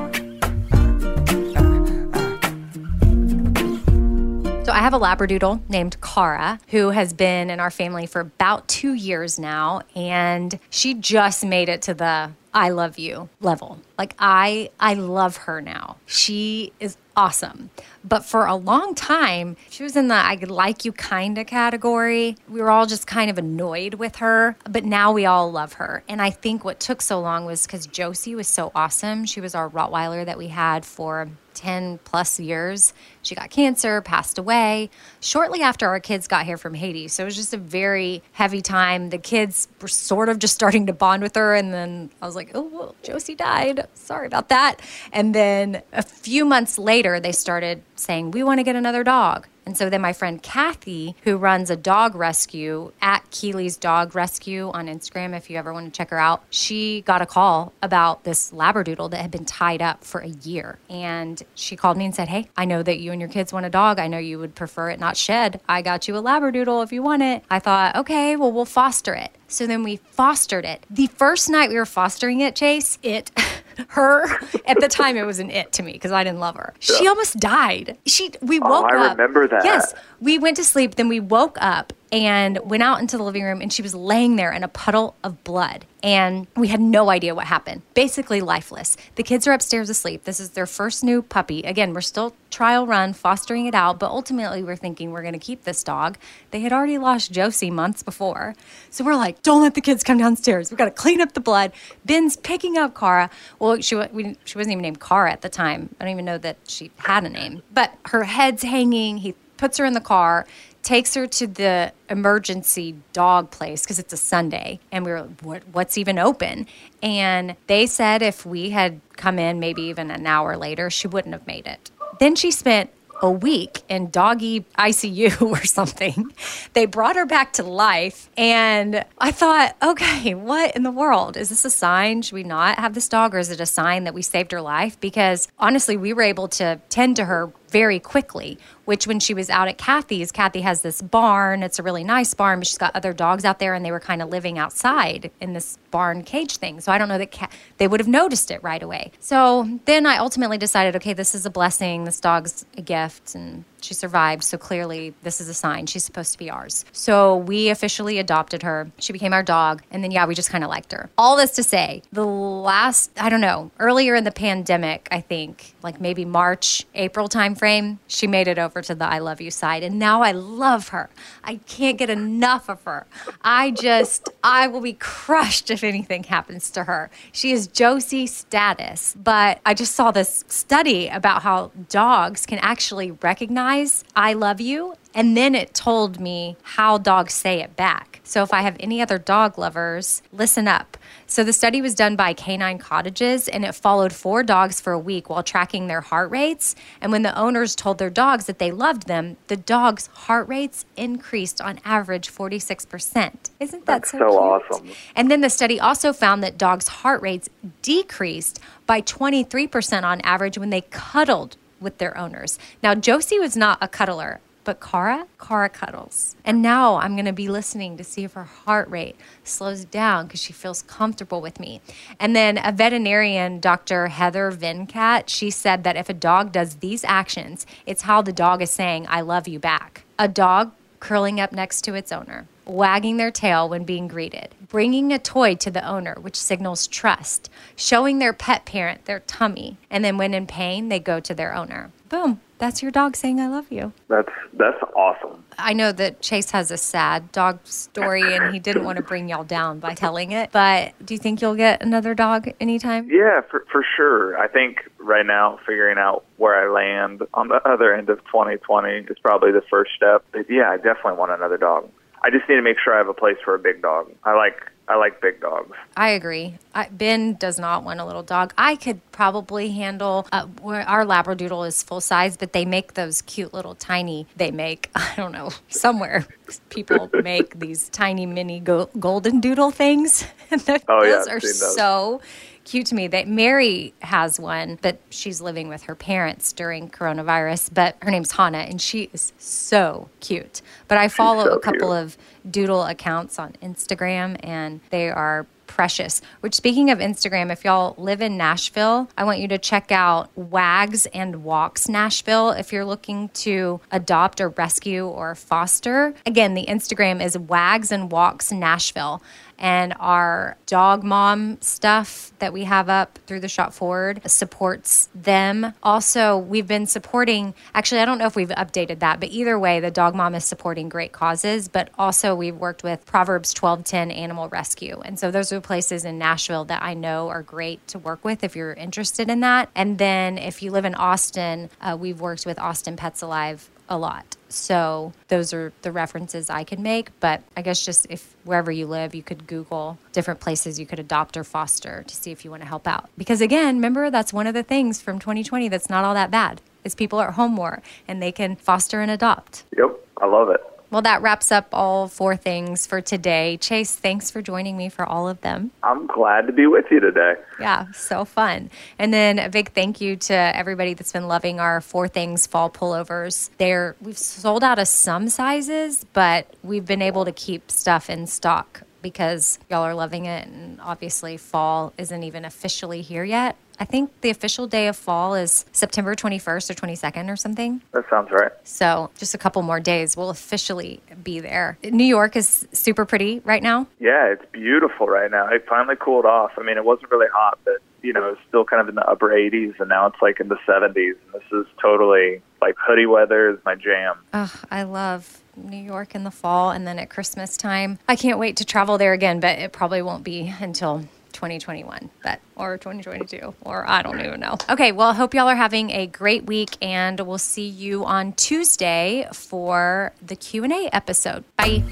So 4.68 4.74
I 4.74 4.80
have 4.80 4.92
a 4.92 4.98
Labradoodle 4.98 5.66
named 5.70 5.98
Cara 6.02 6.60
who 6.68 6.90
has 6.90 7.14
been 7.14 7.48
in 7.48 7.58
our 7.58 7.70
family 7.70 8.04
for 8.04 8.20
about 8.20 8.68
two 8.68 8.92
years 8.92 9.38
now, 9.38 9.80
and 9.96 10.58
she 10.68 10.92
just 10.92 11.42
made 11.42 11.70
it 11.70 11.80
to 11.80 11.94
the 11.94 12.32
I 12.52 12.68
love 12.68 12.98
you 12.98 13.30
level. 13.40 13.78
Like 13.96 14.14
I 14.18 14.68
I 14.78 14.92
love 14.92 15.38
her 15.38 15.62
now. 15.62 15.96
She 16.04 16.74
is 16.80 16.98
awesome. 17.16 17.70
But 18.04 18.24
for 18.24 18.46
a 18.46 18.54
long 18.54 18.94
time, 18.94 19.56
she 19.70 19.82
was 19.82 19.96
in 19.96 20.08
the 20.08 20.14
I 20.14 20.34
like 20.34 20.84
you 20.84 20.92
kind 20.92 21.36
of 21.38 21.46
category. 21.46 22.36
We 22.48 22.60
were 22.60 22.70
all 22.70 22.86
just 22.86 23.06
kind 23.06 23.30
of 23.30 23.38
annoyed 23.38 23.94
with 23.94 24.16
her, 24.16 24.56
but 24.68 24.84
now 24.84 25.12
we 25.12 25.26
all 25.26 25.50
love 25.50 25.74
her. 25.74 26.02
And 26.08 26.22
I 26.22 26.30
think 26.30 26.64
what 26.64 26.80
took 26.80 27.02
so 27.02 27.20
long 27.20 27.44
was 27.44 27.66
cuz 27.66 27.86
Josie 27.86 28.34
was 28.34 28.48
so 28.48 28.70
awesome. 28.74 29.24
She 29.24 29.40
was 29.40 29.54
our 29.54 29.68
Rottweiler 29.68 30.24
that 30.24 30.38
we 30.38 30.48
had 30.48 30.84
for 30.84 31.28
10 31.58 31.98
plus 32.04 32.38
years. 32.38 32.92
She 33.22 33.34
got 33.34 33.50
cancer, 33.50 34.00
passed 34.00 34.38
away 34.38 34.90
shortly 35.20 35.60
after 35.60 35.88
our 35.88 35.98
kids 35.98 36.28
got 36.28 36.46
here 36.46 36.56
from 36.56 36.74
Haiti. 36.74 37.08
So 37.08 37.24
it 37.24 37.26
was 37.26 37.34
just 37.34 37.52
a 37.52 37.58
very 37.58 38.22
heavy 38.32 38.62
time. 38.62 39.10
The 39.10 39.18
kids 39.18 39.66
were 39.82 39.88
sort 39.88 40.28
of 40.28 40.38
just 40.38 40.54
starting 40.54 40.86
to 40.86 40.92
bond 40.92 41.22
with 41.22 41.34
her. 41.34 41.56
And 41.56 41.74
then 41.74 42.10
I 42.22 42.26
was 42.26 42.36
like, 42.36 42.52
oh, 42.54 42.62
well, 42.62 42.94
Josie 43.02 43.34
died. 43.34 43.88
Sorry 43.94 44.26
about 44.26 44.50
that. 44.50 44.80
And 45.12 45.34
then 45.34 45.82
a 45.92 46.02
few 46.02 46.44
months 46.44 46.78
later, 46.78 47.18
they 47.18 47.32
started 47.32 47.82
saying, 47.98 48.30
we 48.30 48.42
want 48.42 48.58
to 48.58 48.64
get 48.64 48.76
another 48.76 49.04
dog. 49.04 49.48
And 49.68 49.76
so 49.76 49.90
then 49.90 50.00
my 50.00 50.14
friend 50.14 50.42
Kathy, 50.42 51.14
who 51.24 51.36
runs 51.36 51.68
a 51.68 51.76
dog 51.76 52.14
rescue 52.14 52.90
at 53.02 53.30
Keeley's 53.30 53.76
Dog 53.76 54.14
Rescue 54.14 54.70
on 54.70 54.86
Instagram, 54.86 55.36
if 55.36 55.50
you 55.50 55.58
ever 55.58 55.74
want 55.74 55.92
to 55.92 55.96
check 55.96 56.08
her 56.08 56.18
out, 56.18 56.42
she 56.48 57.02
got 57.02 57.20
a 57.20 57.26
call 57.26 57.74
about 57.82 58.24
this 58.24 58.50
Labradoodle 58.50 59.10
that 59.10 59.20
had 59.20 59.30
been 59.30 59.44
tied 59.44 59.82
up 59.82 60.04
for 60.04 60.22
a 60.22 60.28
year. 60.28 60.78
And 60.88 61.42
she 61.54 61.76
called 61.76 61.98
me 61.98 62.06
and 62.06 62.14
said, 62.14 62.28
Hey, 62.28 62.48
I 62.56 62.64
know 62.64 62.82
that 62.82 62.98
you 62.98 63.12
and 63.12 63.20
your 63.20 63.28
kids 63.28 63.52
want 63.52 63.66
a 63.66 63.70
dog. 63.70 63.98
I 63.98 64.08
know 64.08 64.16
you 64.16 64.38
would 64.38 64.54
prefer 64.54 64.88
it 64.88 64.98
not 64.98 65.18
shed. 65.18 65.60
I 65.68 65.82
got 65.82 66.08
you 66.08 66.16
a 66.16 66.22
Labradoodle 66.22 66.82
if 66.82 66.90
you 66.90 67.02
want 67.02 67.20
it. 67.22 67.44
I 67.50 67.58
thought, 67.58 67.94
okay, 67.94 68.36
well, 68.36 68.50
we'll 68.50 68.64
foster 68.64 69.12
it. 69.12 69.32
So 69.48 69.66
then 69.66 69.82
we 69.82 69.96
fostered 69.96 70.64
it. 70.66 70.84
The 70.90 71.06
first 71.08 71.48
night 71.50 71.70
we 71.70 71.76
were 71.76 71.86
fostering 71.86 72.40
it, 72.40 72.54
Chase, 72.54 72.98
it, 73.02 73.30
her, 73.88 74.24
at 74.66 74.78
the 74.78 74.88
time 74.88 75.16
it 75.16 75.24
was 75.24 75.38
an 75.38 75.50
it 75.50 75.72
to 75.72 75.82
me 75.82 75.92
because 75.92 76.12
I 76.12 76.22
didn't 76.22 76.40
love 76.40 76.56
her. 76.56 76.74
She 76.80 77.06
almost 77.08 77.38
died. 77.38 77.96
She, 78.06 78.30
we 78.42 78.60
oh, 78.60 78.68
woke 78.68 78.90
Oh, 78.92 78.96
I 78.98 79.06
up. 79.06 79.16
remember 79.18 79.48
that. 79.48 79.57
Yes, 79.64 79.94
we 80.20 80.38
went 80.38 80.56
to 80.56 80.64
sleep, 80.64 80.96
then 80.96 81.08
we 81.08 81.20
woke 81.20 81.56
up 81.60 81.92
and 82.10 82.58
went 82.64 82.82
out 82.82 83.00
into 83.00 83.18
the 83.18 83.22
living 83.22 83.44
room, 83.44 83.60
and 83.60 83.72
she 83.72 83.82
was 83.82 83.94
laying 83.94 84.36
there 84.36 84.50
in 84.50 84.64
a 84.64 84.68
puddle 84.68 85.14
of 85.22 85.44
blood. 85.44 85.84
And 86.02 86.46
we 86.56 86.68
had 86.68 86.80
no 86.80 87.10
idea 87.10 87.34
what 87.34 87.46
happened. 87.46 87.82
Basically, 87.94 88.40
lifeless. 88.40 88.96
The 89.16 89.22
kids 89.22 89.46
are 89.46 89.52
upstairs 89.52 89.90
asleep. 89.90 90.24
This 90.24 90.40
is 90.40 90.50
their 90.50 90.66
first 90.66 91.04
new 91.04 91.22
puppy. 91.22 91.62
Again, 91.62 91.92
we're 91.92 92.00
still 92.00 92.34
trial 92.50 92.86
run, 92.86 93.12
fostering 93.12 93.66
it 93.66 93.74
out, 93.74 93.98
but 93.98 94.10
ultimately, 94.10 94.62
we're 94.62 94.76
thinking 94.76 95.10
we're 95.10 95.22
going 95.22 95.34
to 95.34 95.38
keep 95.38 95.64
this 95.64 95.84
dog. 95.84 96.16
They 96.50 96.60
had 96.60 96.72
already 96.72 96.98
lost 96.98 97.30
Josie 97.30 97.70
months 97.70 98.02
before. 98.02 98.54
So 98.90 99.04
we're 99.04 99.16
like, 99.16 99.42
don't 99.42 99.60
let 99.60 99.74
the 99.74 99.80
kids 99.80 100.02
come 100.02 100.18
downstairs. 100.18 100.70
We've 100.70 100.78
got 100.78 100.86
to 100.86 100.90
clean 100.90 101.20
up 101.20 101.32
the 101.32 101.40
blood. 101.40 101.72
Ben's 102.06 102.36
picking 102.36 102.78
up 102.78 102.94
Cara. 102.94 103.28
Well, 103.58 103.80
she, 103.80 103.96
we, 103.96 104.36
she 104.44 104.56
wasn't 104.56 104.72
even 104.72 104.82
named 104.82 105.00
Cara 105.00 105.30
at 105.30 105.42
the 105.42 105.50
time. 105.50 105.94
I 106.00 106.04
don't 106.04 106.12
even 106.12 106.24
know 106.24 106.38
that 106.38 106.56
she 106.66 106.90
had 106.98 107.24
a 107.24 107.28
name. 107.28 107.62
But 107.74 107.92
her 108.06 108.24
head's 108.24 108.62
hanging. 108.62 109.18
He 109.18 109.34
puts 109.58 109.76
her 109.78 109.84
in 109.84 109.92
the 109.92 110.00
car, 110.00 110.46
takes 110.82 111.14
her 111.14 111.26
to 111.26 111.46
the 111.46 111.92
emergency 112.08 112.94
dog 113.12 113.50
place 113.50 113.82
because 113.82 113.98
it's 113.98 114.12
a 114.12 114.16
Sunday. 114.16 114.80
And 114.90 115.04
we 115.04 115.10
were, 115.10 115.22
like, 115.22 115.40
what, 115.42 115.62
what's 115.72 115.98
even 115.98 116.18
open? 116.18 116.66
And 117.02 117.56
they 117.66 117.86
said 117.86 118.22
if 118.22 118.46
we 118.46 118.70
had 118.70 119.00
come 119.16 119.38
in 119.38 119.60
maybe 119.60 119.82
even 119.82 120.10
an 120.10 120.26
hour 120.26 120.56
later, 120.56 120.88
she 120.88 121.06
wouldn't 121.06 121.34
have 121.34 121.46
made 121.46 121.66
it. 121.66 121.90
Then 122.18 122.34
she 122.34 122.50
spent 122.50 122.90
a 123.20 123.30
week 123.30 123.82
in 123.88 124.10
doggy 124.10 124.64
ICU 124.78 125.42
or 125.50 125.64
something. 125.64 126.32
They 126.72 126.86
brought 126.86 127.16
her 127.16 127.26
back 127.26 127.52
to 127.54 127.62
life. 127.62 128.30
And 128.36 129.04
I 129.18 129.30
thought, 129.30 129.76
okay, 129.82 130.34
what 130.34 130.74
in 130.76 130.82
the 130.82 130.90
world? 130.90 131.36
Is 131.36 131.48
this 131.48 131.64
a 131.64 131.70
sign? 131.70 132.22
Should 132.22 132.34
we 132.34 132.44
not 132.44 132.78
have 132.78 132.94
this 132.94 133.08
dog? 133.08 133.34
Or 133.34 133.38
is 133.38 133.50
it 133.50 133.60
a 133.60 133.66
sign 133.66 134.04
that 134.04 134.14
we 134.14 134.22
saved 134.22 134.52
her 134.52 134.60
life? 134.60 134.98
Because 135.00 135.48
honestly, 135.58 135.96
we 135.96 136.12
were 136.12 136.22
able 136.22 136.48
to 136.48 136.80
tend 136.88 137.16
to 137.16 137.24
her 137.24 137.52
very 137.70 137.98
quickly, 137.98 138.58
which 138.84 139.06
when 139.06 139.20
she 139.20 139.34
was 139.34 139.50
out 139.50 139.68
at 139.68 139.78
Kathy's, 139.78 140.32
Kathy 140.32 140.62
has 140.62 140.82
this 140.82 141.02
barn. 141.02 141.62
It's 141.62 141.78
a 141.78 141.82
really 141.82 142.04
nice 142.04 142.34
barn, 142.34 142.60
but 142.60 142.66
she's 142.66 142.78
got 142.78 142.94
other 142.96 143.12
dogs 143.12 143.44
out 143.44 143.58
there 143.58 143.74
and 143.74 143.84
they 143.84 143.90
were 143.90 144.00
kind 144.00 144.22
of 144.22 144.30
living 144.30 144.58
outside 144.58 145.30
in 145.40 145.52
this 145.52 145.78
barn 145.90 146.22
cage 146.22 146.56
thing. 146.56 146.80
So 146.80 146.92
I 146.92 146.98
don't 146.98 147.08
know 147.08 147.18
that 147.18 147.32
Ca- 147.32 147.48
they 147.78 147.88
would 147.88 148.00
have 148.00 148.08
noticed 148.08 148.50
it 148.50 148.62
right 148.62 148.82
away. 148.82 149.12
So 149.20 149.78
then 149.84 150.06
I 150.06 150.18
ultimately 150.18 150.58
decided, 150.58 150.96
okay, 150.96 151.12
this 151.12 151.34
is 151.34 151.44
a 151.46 151.50
blessing. 151.50 152.04
This 152.04 152.20
dog's 152.20 152.64
a 152.76 152.82
gift 152.82 153.34
and 153.34 153.64
she 153.80 153.94
survived. 153.94 154.44
So 154.44 154.58
clearly 154.58 155.14
this 155.22 155.40
is 155.40 155.48
a 155.48 155.54
sign. 155.54 155.86
She's 155.86 156.04
supposed 156.04 156.32
to 156.32 156.38
be 156.38 156.50
ours. 156.50 156.84
So 156.92 157.36
we 157.36 157.68
officially 157.68 158.18
adopted 158.18 158.62
her. 158.62 158.90
She 158.98 159.12
became 159.12 159.32
our 159.32 159.42
dog. 159.42 159.82
And 159.90 160.02
then, 160.02 160.10
yeah, 160.10 160.26
we 160.26 160.34
just 160.34 160.50
kind 160.50 160.64
of 160.64 160.70
liked 160.70 160.92
her. 160.92 161.10
All 161.16 161.36
this 161.36 161.52
to 161.52 161.62
say, 161.62 162.02
the 162.12 162.26
last, 162.26 163.10
I 163.18 163.28
don't 163.28 163.40
know, 163.40 163.70
earlier 163.78 164.14
in 164.14 164.24
the 164.24 164.32
pandemic, 164.32 165.08
I 165.10 165.20
think, 165.20 165.74
like 165.82 166.00
maybe 166.00 166.24
March, 166.24 166.86
April 166.94 167.28
timeframe, 167.28 167.98
she 168.06 168.26
made 168.26 168.48
it 168.48 168.58
over 168.58 168.82
to 168.82 168.94
the 168.94 169.04
I 169.04 169.18
love 169.18 169.40
you 169.40 169.50
side. 169.50 169.82
And 169.82 169.98
now 169.98 170.22
I 170.22 170.32
love 170.32 170.88
her. 170.88 171.10
I 171.44 171.56
can't 171.66 171.98
get 171.98 172.10
enough 172.10 172.68
of 172.68 172.82
her. 172.84 173.06
I 173.42 173.70
just, 173.70 174.28
I 174.42 174.66
will 174.66 174.80
be 174.80 174.94
crushed 174.94 175.70
if 175.70 175.84
anything 175.84 176.24
happens 176.24 176.70
to 176.72 176.84
her. 176.84 177.10
She 177.32 177.52
is 177.52 177.66
Josie 177.66 178.26
status. 178.26 179.14
But 179.16 179.60
I 179.64 179.74
just 179.74 179.94
saw 179.94 180.10
this 180.10 180.44
study 180.48 181.08
about 181.08 181.42
how 181.42 181.70
dogs 181.88 182.46
can 182.46 182.58
actually 182.58 183.10
recognize 183.10 183.67
I 184.16 184.32
love 184.32 184.60
you. 184.60 184.94
And 185.14 185.36
then 185.36 185.54
it 185.54 185.74
told 185.74 186.20
me 186.20 186.56
how 186.62 186.98
dogs 186.98 187.34
say 187.34 187.60
it 187.60 187.76
back. 187.76 188.20
So 188.24 188.42
if 188.42 188.52
I 188.52 188.60
have 188.62 188.76
any 188.78 189.00
other 189.00 189.18
dog 189.18 189.58
lovers, 189.58 190.22
listen 190.32 190.68
up. 190.68 190.96
So 191.26 191.42
the 191.42 191.52
study 191.52 191.80
was 191.80 191.94
done 191.94 192.14
by 192.14 192.34
Canine 192.34 192.78
Cottages 192.78 193.48
and 193.48 193.64
it 193.64 193.74
followed 193.74 194.12
four 194.12 194.42
dogs 194.42 194.80
for 194.80 194.92
a 194.92 194.98
week 194.98 195.28
while 195.28 195.42
tracking 195.42 195.86
their 195.86 196.02
heart 196.02 196.30
rates. 196.30 196.76
And 197.00 197.10
when 197.10 197.22
the 197.22 197.36
owners 197.38 197.74
told 197.74 197.98
their 197.98 198.10
dogs 198.10 198.46
that 198.46 198.58
they 198.58 198.70
loved 198.70 199.06
them, 199.06 199.38
the 199.48 199.56
dogs' 199.56 200.08
heart 200.08 200.48
rates 200.48 200.84
increased 200.96 201.60
on 201.60 201.80
average 201.84 202.30
46%. 202.30 203.50
Isn't 203.60 203.86
that 203.86 203.86
That's 203.86 204.10
so, 204.12 204.18
so 204.18 204.38
awesome. 204.38 204.90
And 205.16 205.30
then 205.30 205.40
the 205.40 205.50
study 205.50 205.80
also 205.80 206.12
found 206.12 206.42
that 206.42 206.58
dogs' 206.58 206.88
heart 206.88 207.22
rates 207.22 207.48
decreased 207.82 208.60
by 208.86 209.00
23% 209.00 210.04
on 210.04 210.20
average 210.20 210.58
when 210.58 210.70
they 210.70 210.82
cuddled 210.82 211.56
with 211.80 211.98
their 211.98 212.16
owners. 212.16 212.58
Now, 212.82 212.94
Josie 212.94 213.38
was 213.38 213.56
not 213.56 213.78
a 213.80 213.88
cuddler, 213.88 214.40
but 214.68 214.80
Cara, 214.80 215.26
Cara 215.40 215.70
cuddles. 215.70 216.36
And 216.44 216.60
now 216.60 216.96
I'm 216.96 217.14
going 217.14 217.24
to 217.24 217.32
be 217.32 217.48
listening 217.48 217.96
to 217.96 218.04
see 218.04 218.24
if 218.24 218.34
her 218.34 218.44
heart 218.44 218.86
rate 218.90 219.16
slows 219.42 219.86
down 219.86 220.26
because 220.26 220.42
she 220.42 220.52
feels 220.52 220.82
comfortable 220.82 221.40
with 221.40 221.58
me. 221.58 221.80
And 222.20 222.36
then 222.36 222.60
a 222.62 222.70
veterinarian, 222.70 223.60
Dr. 223.60 224.08
Heather 224.08 224.52
Venkat, 224.52 225.24
she 225.28 225.50
said 225.50 225.84
that 225.84 225.96
if 225.96 226.10
a 226.10 226.12
dog 226.12 226.52
does 226.52 226.76
these 226.76 227.02
actions, 227.04 227.66
it's 227.86 228.02
how 228.02 228.20
the 228.20 228.30
dog 228.30 228.60
is 228.60 228.70
saying, 228.70 229.06
I 229.08 229.22
love 229.22 229.48
you 229.48 229.58
back. 229.58 230.04
A 230.18 230.28
dog 230.28 230.72
curling 231.00 231.40
up 231.40 231.52
next 231.52 231.80
to 231.82 231.94
its 231.94 232.12
owner, 232.12 232.46
wagging 232.66 233.16
their 233.16 233.30
tail 233.30 233.70
when 233.70 233.84
being 233.84 234.06
greeted, 234.06 234.54
bringing 234.68 235.12
a 235.12 235.18
toy 235.18 235.54
to 235.56 235.70
the 235.70 235.86
owner, 235.86 236.16
which 236.20 236.36
signals 236.36 236.86
trust, 236.86 237.50
showing 237.76 238.18
their 238.18 238.32
pet 238.32 238.64
parent 238.64 239.04
their 239.06 239.20
tummy, 239.20 239.78
and 239.90 240.04
then 240.04 240.18
when 240.18 240.34
in 240.34 240.46
pain, 240.46 240.88
they 240.88 241.00
go 241.00 241.20
to 241.20 241.34
their 241.34 241.54
owner. 241.54 241.90
Boom. 242.08 242.40
That's 242.58 242.82
your 242.82 242.90
dog 242.90 243.14
saying 243.14 243.40
I 243.40 243.46
love 243.46 243.70
you. 243.70 243.92
That's 244.08 244.30
that's 244.52 244.82
awesome. 244.96 245.44
I 245.58 245.72
know 245.72 245.92
that 245.92 246.20
Chase 246.20 246.50
has 246.52 246.70
a 246.70 246.76
sad 246.76 247.30
dog 247.32 247.58
story 247.64 248.34
and 248.36 248.52
he 248.52 248.60
didn't 248.60 248.84
want 248.84 248.96
to 248.96 249.02
bring 249.02 249.28
y'all 249.28 249.44
down 249.44 249.80
by 249.80 249.94
telling 249.94 250.32
it, 250.32 250.50
but 250.52 250.94
do 251.04 251.14
you 251.14 251.18
think 251.18 251.40
you'll 251.40 251.56
get 251.56 251.82
another 251.82 252.14
dog 252.14 252.48
anytime? 252.60 253.08
Yeah, 253.10 253.42
for 253.48 253.64
for 253.70 253.84
sure. 253.96 254.38
I 254.38 254.48
think 254.48 254.88
right 254.98 255.26
now 255.26 255.58
figuring 255.66 255.98
out 255.98 256.24
where 256.36 256.54
I 256.56 256.72
land 256.72 257.22
on 257.34 257.48
the 257.48 257.60
other 257.68 257.94
end 257.94 258.08
of 258.08 258.18
2020 258.26 259.06
is 259.10 259.18
probably 259.20 259.52
the 259.52 259.62
first 259.70 259.92
step. 259.96 260.24
But 260.32 260.50
yeah, 260.50 260.70
I 260.70 260.76
definitely 260.76 261.14
want 261.14 261.32
another 261.32 261.58
dog. 261.58 261.88
I 262.22 262.30
just 262.30 262.48
need 262.48 262.56
to 262.56 262.62
make 262.62 262.78
sure 262.78 262.94
I 262.94 262.98
have 262.98 263.08
a 263.08 263.14
place 263.14 263.36
for 263.44 263.54
a 263.54 263.58
big 263.58 263.82
dog. 263.82 264.10
I 264.24 264.34
like 264.34 264.70
I 264.88 264.96
like 264.96 265.20
big 265.20 265.40
dogs. 265.40 265.76
I 265.98 266.10
agree. 266.10 266.56
I, 266.74 266.88
ben 266.88 267.34
does 267.34 267.58
not 267.58 267.84
want 267.84 268.00
a 268.00 268.06
little 268.06 268.22
dog. 268.22 268.54
I 268.56 268.76
could 268.76 269.00
probably 269.12 269.70
handle. 269.70 270.26
Uh, 270.32 270.46
our 270.64 271.04
Labradoodle 271.04 271.66
is 271.68 271.82
full 271.82 272.00
size, 272.00 272.38
but 272.38 272.54
they 272.54 272.64
make 272.64 272.94
those 272.94 273.20
cute 273.22 273.52
little 273.52 273.74
tiny. 273.74 274.26
They 274.36 274.50
make 274.50 274.90
I 274.94 275.12
don't 275.16 275.32
know 275.32 275.50
somewhere 275.68 276.26
people 276.70 277.10
make 277.22 277.58
these 277.58 277.88
tiny 277.90 278.24
mini 278.26 278.60
go- 278.60 278.88
golden 278.98 279.40
doodle 279.40 279.70
things. 279.70 280.24
those 280.50 280.68
Oh, 280.88 281.02
yeah, 281.04 281.24
are 281.30 281.40
so 281.40 282.22
cute 282.68 282.86
to 282.86 282.94
me. 282.94 283.06
That 283.08 283.26
Mary 283.26 283.94
has 284.02 284.38
one, 284.38 284.78
but 284.82 284.98
she's 285.10 285.40
living 285.40 285.68
with 285.68 285.84
her 285.84 285.94
parents 285.94 286.52
during 286.52 286.90
coronavirus. 286.90 287.72
But 287.72 287.96
her 288.02 288.10
name's 288.10 288.32
Hannah, 288.32 288.58
and 288.58 288.80
she 288.80 289.10
is 289.12 289.32
so 289.38 290.08
cute. 290.20 290.60
But 290.86 290.98
I 290.98 291.08
follow 291.08 291.44
so 291.44 291.54
a 291.54 291.60
couple 291.60 291.88
cute. 291.88 291.98
of 291.98 292.18
doodle 292.50 292.84
accounts 292.84 293.38
on 293.38 293.54
Instagram, 293.62 294.38
and 294.42 294.80
they 294.90 295.08
are 295.08 295.46
precious. 295.68 296.20
Which, 296.40 296.54
speaking 296.54 296.90
of 296.90 296.98
Instagram, 296.98 297.52
if 297.52 297.64
y'all 297.64 297.94
live 297.98 298.20
in 298.20 298.36
Nashville, 298.36 299.08
I 299.16 299.24
want 299.24 299.38
you 299.38 299.46
to 299.48 299.58
check 299.58 299.92
out 299.92 300.36
Wags 300.36 301.06
and 301.06 301.44
Walks 301.44 301.88
Nashville 301.88 302.50
if 302.50 302.72
you're 302.72 302.84
looking 302.84 303.28
to 303.30 303.80
adopt 303.92 304.40
or 304.40 304.48
rescue 304.48 305.06
or 305.06 305.34
foster. 305.36 306.14
Again, 306.26 306.54
the 306.54 306.66
Instagram 306.66 307.24
is 307.24 307.38
Wags 307.38 307.92
and 307.92 308.10
Walks 308.10 308.50
Nashville. 308.50 309.22
And 309.58 309.94
our 309.98 310.56
dog 310.66 311.02
mom 311.02 311.60
stuff 311.60 312.32
that 312.38 312.52
we 312.52 312.64
have 312.64 312.88
up 312.88 313.18
through 313.26 313.40
the 313.40 313.48
shop 313.48 313.72
forward 313.72 314.20
supports 314.26 315.08
them. 315.14 315.74
Also, 315.82 316.38
we've 316.38 316.66
been 316.66 316.86
supporting, 316.86 317.54
actually, 317.74 318.00
I 318.00 318.04
don't 318.04 318.18
know 318.18 318.26
if 318.26 318.36
we've 318.36 318.48
updated 318.48 319.00
that, 319.00 319.20
but 319.20 319.30
either 319.30 319.58
way, 319.58 319.80
the 319.80 319.90
dog 319.90 320.14
mom 320.14 320.34
is 320.34 320.44
supporting 320.44 320.88
great 320.88 321.12
causes. 321.12 321.68
But 321.68 321.90
also, 321.98 322.34
we've 322.34 322.56
worked 322.56 322.82
with 322.82 323.04
Proverbs 323.04 323.52
1210 323.52 324.10
Animal 324.10 324.48
Rescue. 324.48 325.00
And 325.04 325.18
so, 325.18 325.30
those 325.30 325.52
are 325.52 325.60
places 325.60 326.04
in 326.04 326.18
Nashville 326.18 326.64
that 326.66 326.82
I 326.82 326.94
know 326.94 327.28
are 327.28 327.42
great 327.42 327.86
to 327.88 327.98
work 327.98 328.24
with 328.24 328.44
if 328.44 328.54
you're 328.56 328.72
interested 328.72 329.28
in 329.28 329.40
that. 329.40 329.70
And 329.74 329.98
then, 329.98 330.38
if 330.38 330.62
you 330.62 330.70
live 330.70 330.84
in 330.84 330.94
Austin, 330.94 331.70
uh, 331.80 331.96
we've 332.00 332.20
worked 332.20 332.46
with 332.46 332.58
Austin 332.58 332.96
Pets 332.96 333.22
Alive 333.22 333.68
a 333.88 333.98
lot. 333.98 334.37
So 334.48 335.12
those 335.28 335.52
are 335.52 335.72
the 335.82 335.92
references 335.92 336.50
I 336.50 336.64
can 336.64 336.82
make. 336.82 337.10
But 337.20 337.42
I 337.56 337.62
guess 337.62 337.84
just 337.84 338.06
if 338.10 338.34
wherever 338.44 338.70
you 338.70 338.86
live, 338.86 339.14
you 339.14 339.22
could 339.22 339.46
Google 339.46 339.98
different 340.12 340.40
places 340.40 340.78
you 340.78 340.86
could 340.86 340.98
adopt 340.98 341.36
or 341.36 341.44
foster 341.44 342.04
to 342.06 342.14
see 342.14 342.30
if 342.30 342.44
you 342.44 342.50
want 342.50 342.62
to 342.62 342.68
help 342.68 342.86
out. 342.86 343.10
Because 343.16 343.40
again, 343.40 343.76
remember 343.76 344.10
that's 344.10 344.32
one 344.32 344.46
of 344.46 344.54
the 344.54 344.62
things 344.62 345.00
from 345.00 345.18
2020 345.18 345.68
that's 345.68 345.90
not 345.90 346.04
all 346.04 346.14
that 346.14 346.30
bad 346.30 346.60
is 346.84 346.94
people 346.94 347.18
are 347.18 347.32
home 347.32 347.52
more 347.52 347.82
and 348.06 348.22
they 348.22 348.32
can 348.32 348.56
foster 348.56 349.00
and 349.00 349.10
adopt. 349.10 349.64
Yep, 349.76 349.98
I 350.18 350.26
love 350.26 350.48
it. 350.50 350.60
Well, 350.90 351.02
that 351.02 351.20
wraps 351.20 351.52
up 351.52 351.68
all 351.72 352.08
four 352.08 352.34
things 352.36 352.86
for 352.86 353.02
today. 353.02 353.58
Chase, 353.58 353.94
thanks 353.94 354.30
for 354.30 354.40
joining 354.40 354.76
me 354.76 354.88
for 354.88 355.04
all 355.04 355.28
of 355.28 355.42
them. 355.42 355.70
I'm 355.82 356.06
glad 356.06 356.46
to 356.46 356.52
be 356.52 356.66
with 356.66 356.86
you 356.90 356.98
today. 356.98 357.34
Yeah, 357.60 357.92
so 357.92 358.24
fun. 358.24 358.70
And 358.98 359.12
then 359.12 359.38
a 359.38 359.50
big 359.50 359.72
thank 359.72 360.00
you 360.00 360.16
to 360.16 360.34
everybody 360.34 360.94
that's 360.94 361.12
been 361.12 361.28
loving 361.28 361.60
our 361.60 361.82
four 361.82 362.08
things 362.08 362.46
fall 362.46 362.70
pullovers. 362.70 363.50
They're 363.58 363.96
we've 364.00 364.16
sold 364.16 364.64
out 364.64 364.78
of 364.78 364.88
some 364.88 365.28
sizes, 365.28 366.06
but 366.14 366.46
we've 366.62 366.86
been 366.86 367.02
able 367.02 367.26
to 367.26 367.32
keep 367.32 367.70
stuff 367.70 368.08
in 368.08 368.26
stock 368.26 368.82
because 369.02 369.58
y'all 369.70 369.82
are 369.82 369.94
loving 369.94 370.26
it 370.26 370.46
and 370.48 370.80
obviously 370.80 371.36
fall 371.36 371.92
isn't 371.98 372.22
even 372.22 372.44
officially 372.44 373.02
here 373.02 373.24
yet. 373.24 373.56
I 373.80 373.84
think 373.84 374.20
the 374.20 374.30
official 374.30 374.66
day 374.66 374.88
of 374.88 374.96
fall 374.96 375.34
is 375.34 375.64
September 375.72 376.14
21st 376.14 376.70
or 376.70 376.74
22nd 376.74 377.30
or 377.30 377.36
something. 377.36 377.80
That 377.92 378.08
sounds 378.10 378.30
right. 378.30 378.52
So, 378.64 379.10
just 379.16 379.34
a 379.34 379.38
couple 379.38 379.62
more 379.62 379.80
days 379.80 380.16
we'll 380.16 380.30
officially 380.30 381.00
be 381.22 381.40
there. 381.40 381.78
New 381.84 382.04
York 382.04 382.36
is 382.36 382.66
super 382.72 383.04
pretty 383.04 383.40
right 383.44 383.62
now. 383.62 383.86
Yeah, 384.00 384.32
it's 384.32 384.44
beautiful 384.52 385.06
right 385.06 385.30
now. 385.30 385.48
It 385.48 385.66
finally 385.68 385.96
cooled 385.96 386.24
off. 386.24 386.52
I 386.56 386.62
mean, 386.62 386.76
it 386.76 386.84
wasn't 386.84 387.10
really 387.10 387.28
hot, 387.32 387.58
but 387.64 387.78
you 388.02 388.12
know, 388.12 388.30
it's 388.30 388.40
still 388.48 388.64
kind 388.64 388.80
of 388.80 388.88
in 388.88 388.94
the 388.94 389.08
upper 389.08 389.28
80s, 389.28 389.78
and 389.80 389.88
now 389.88 390.06
it's 390.06 390.22
like 390.22 390.40
in 390.40 390.48
the 390.48 390.58
70s. 390.66 390.94
And 390.94 391.34
this 391.34 391.42
is 391.52 391.66
totally 391.80 392.42
like 392.60 392.76
hoodie 392.78 393.06
weather 393.06 393.50
is 393.50 393.58
my 393.64 393.74
jam. 393.74 394.16
Ugh, 394.32 394.50
I 394.70 394.82
love 394.84 395.40
New 395.56 395.76
York 395.76 396.14
in 396.14 396.24
the 396.24 396.30
fall 396.30 396.70
and 396.70 396.86
then 396.86 396.98
at 396.98 397.10
Christmas 397.10 397.56
time. 397.56 397.98
I 398.08 398.16
can't 398.16 398.38
wait 398.38 398.56
to 398.58 398.64
travel 398.64 398.98
there 398.98 399.12
again, 399.12 399.40
but 399.40 399.58
it 399.58 399.72
probably 399.72 400.02
won't 400.02 400.24
be 400.24 400.54
until 400.60 401.04
2021, 401.32 402.10
but 402.22 402.40
or 402.56 402.78
2022, 402.78 403.54
or 403.62 403.88
I 403.88 404.02
don't 404.02 404.20
even 404.20 404.40
know. 404.40 404.56
Okay, 404.68 404.92
well, 404.92 405.08
I 405.08 405.14
hope 405.14 405.34
y'all 405.34 405.48
are 405.48 405.56
having 405.56 405.90
a 405.90 406.06
great 406.06 406.44
week, 406.46 406.76
and 406.82 407.18
we'll 407.20 407.38
see 407.38 407.68
you 407.68 408.04
on 408.04 408.32
Tuesday 408.32 409.26
for 409.32 410.12
the 410.24 410.36
Q 410.36 410.64
and 410.64 410.72
A 410.72 410.88
episode. 410.92 411.44
Bye. 411.56 411.84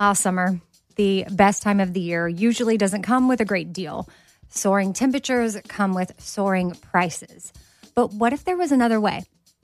Ah, 0.00 0.12
summer, 0.12 0.60
the 0.96 1.24
best 1.30 1.62
time 1.62 1.80
of 1.80 1.92
the 1.92 2.00
year, 2.00 2.28
usually 2.28 2.76
doesn't 2.76 3.02
come 3.02 3.28
with 3.28 3.40
a 3.40 3.44
great 3.44 3.72
deal. 3.72 4.08
Soaring 4.48 4.92
temperatures 4.92 5.56
come 5.68 5.94
with 5.94 6.12
soaring 6.18 6.72
prices. 6.72 7.52
But 7.94 8.12
what 8.12 8.32
if 8.32 8.44
there 8.44 8.56
was 8.56 8.72
another 8.72 9.00
way? 9.00 9.24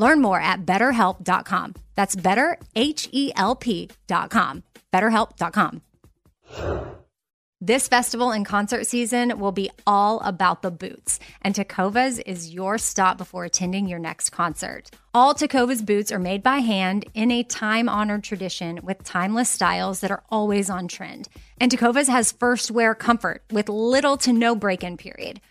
Learn 0.00 0.22
more 0.22 0.40
at 0.40 0.64
betterhelp.com. 0.64 1.74
That's 1.94 2.16
better, 2.16 2.58
H 2.74 3.08
E 3.12 3.32
L 3.36 3.54
P.com. 3.54 4.62
BetterHelp.com. 4.92 5.82
This 7.62 7.88
festival 7.88 8.30
and 8.30 8.46
concert 8.46 8.86
season 8.86 9.38
will 9.38 9.52
be 9.52 9.70
all 9.86 10.20
about 10.20 10.62
the 10.62 10.70
boots, 10.70 11.20
and 11.42 11.54
Tecovas 11.54 12.18
is 12.24 12.54
your 12.54 12.78
stop 12.78 13.18
before 13.18 13.44
attending 13.44 13.86
your 13.86 13.98
next 13.98 14.30
concert. 14.30 14.90
All 15.12 15.34
Tecovas 15.34 15.84
boots 15.84 16.10
are 16.10 16.18
made 16.18 16.42
by 16.42 16.60
hand 16.60 17.04
in 17.12 17.30
a 17.30 17.42
time 17.42 17.86
honored 17.86 18.24
tradition 18.24 18.80
with 18.82 19.04
timeless 19.04 19.50
styles 19.50 20.00
that 20.00 20.10
are 20.10 20.22
always 20.30 20.70
on 20.70 20.88
trend. 20.88 21.28
And 21.60 21.70
Tecovas 21.70 22.08
has 22.08 22.32
first 22.32 22.70
wear 22.70 22.94
comfort 22.94 23.42
with 23.50 23.68
little 23.68 24.16
to 24.16 24.32
no 24.32 24.56
break 24.56 24.82
in 24.82 24.96
period. 24.96 25.42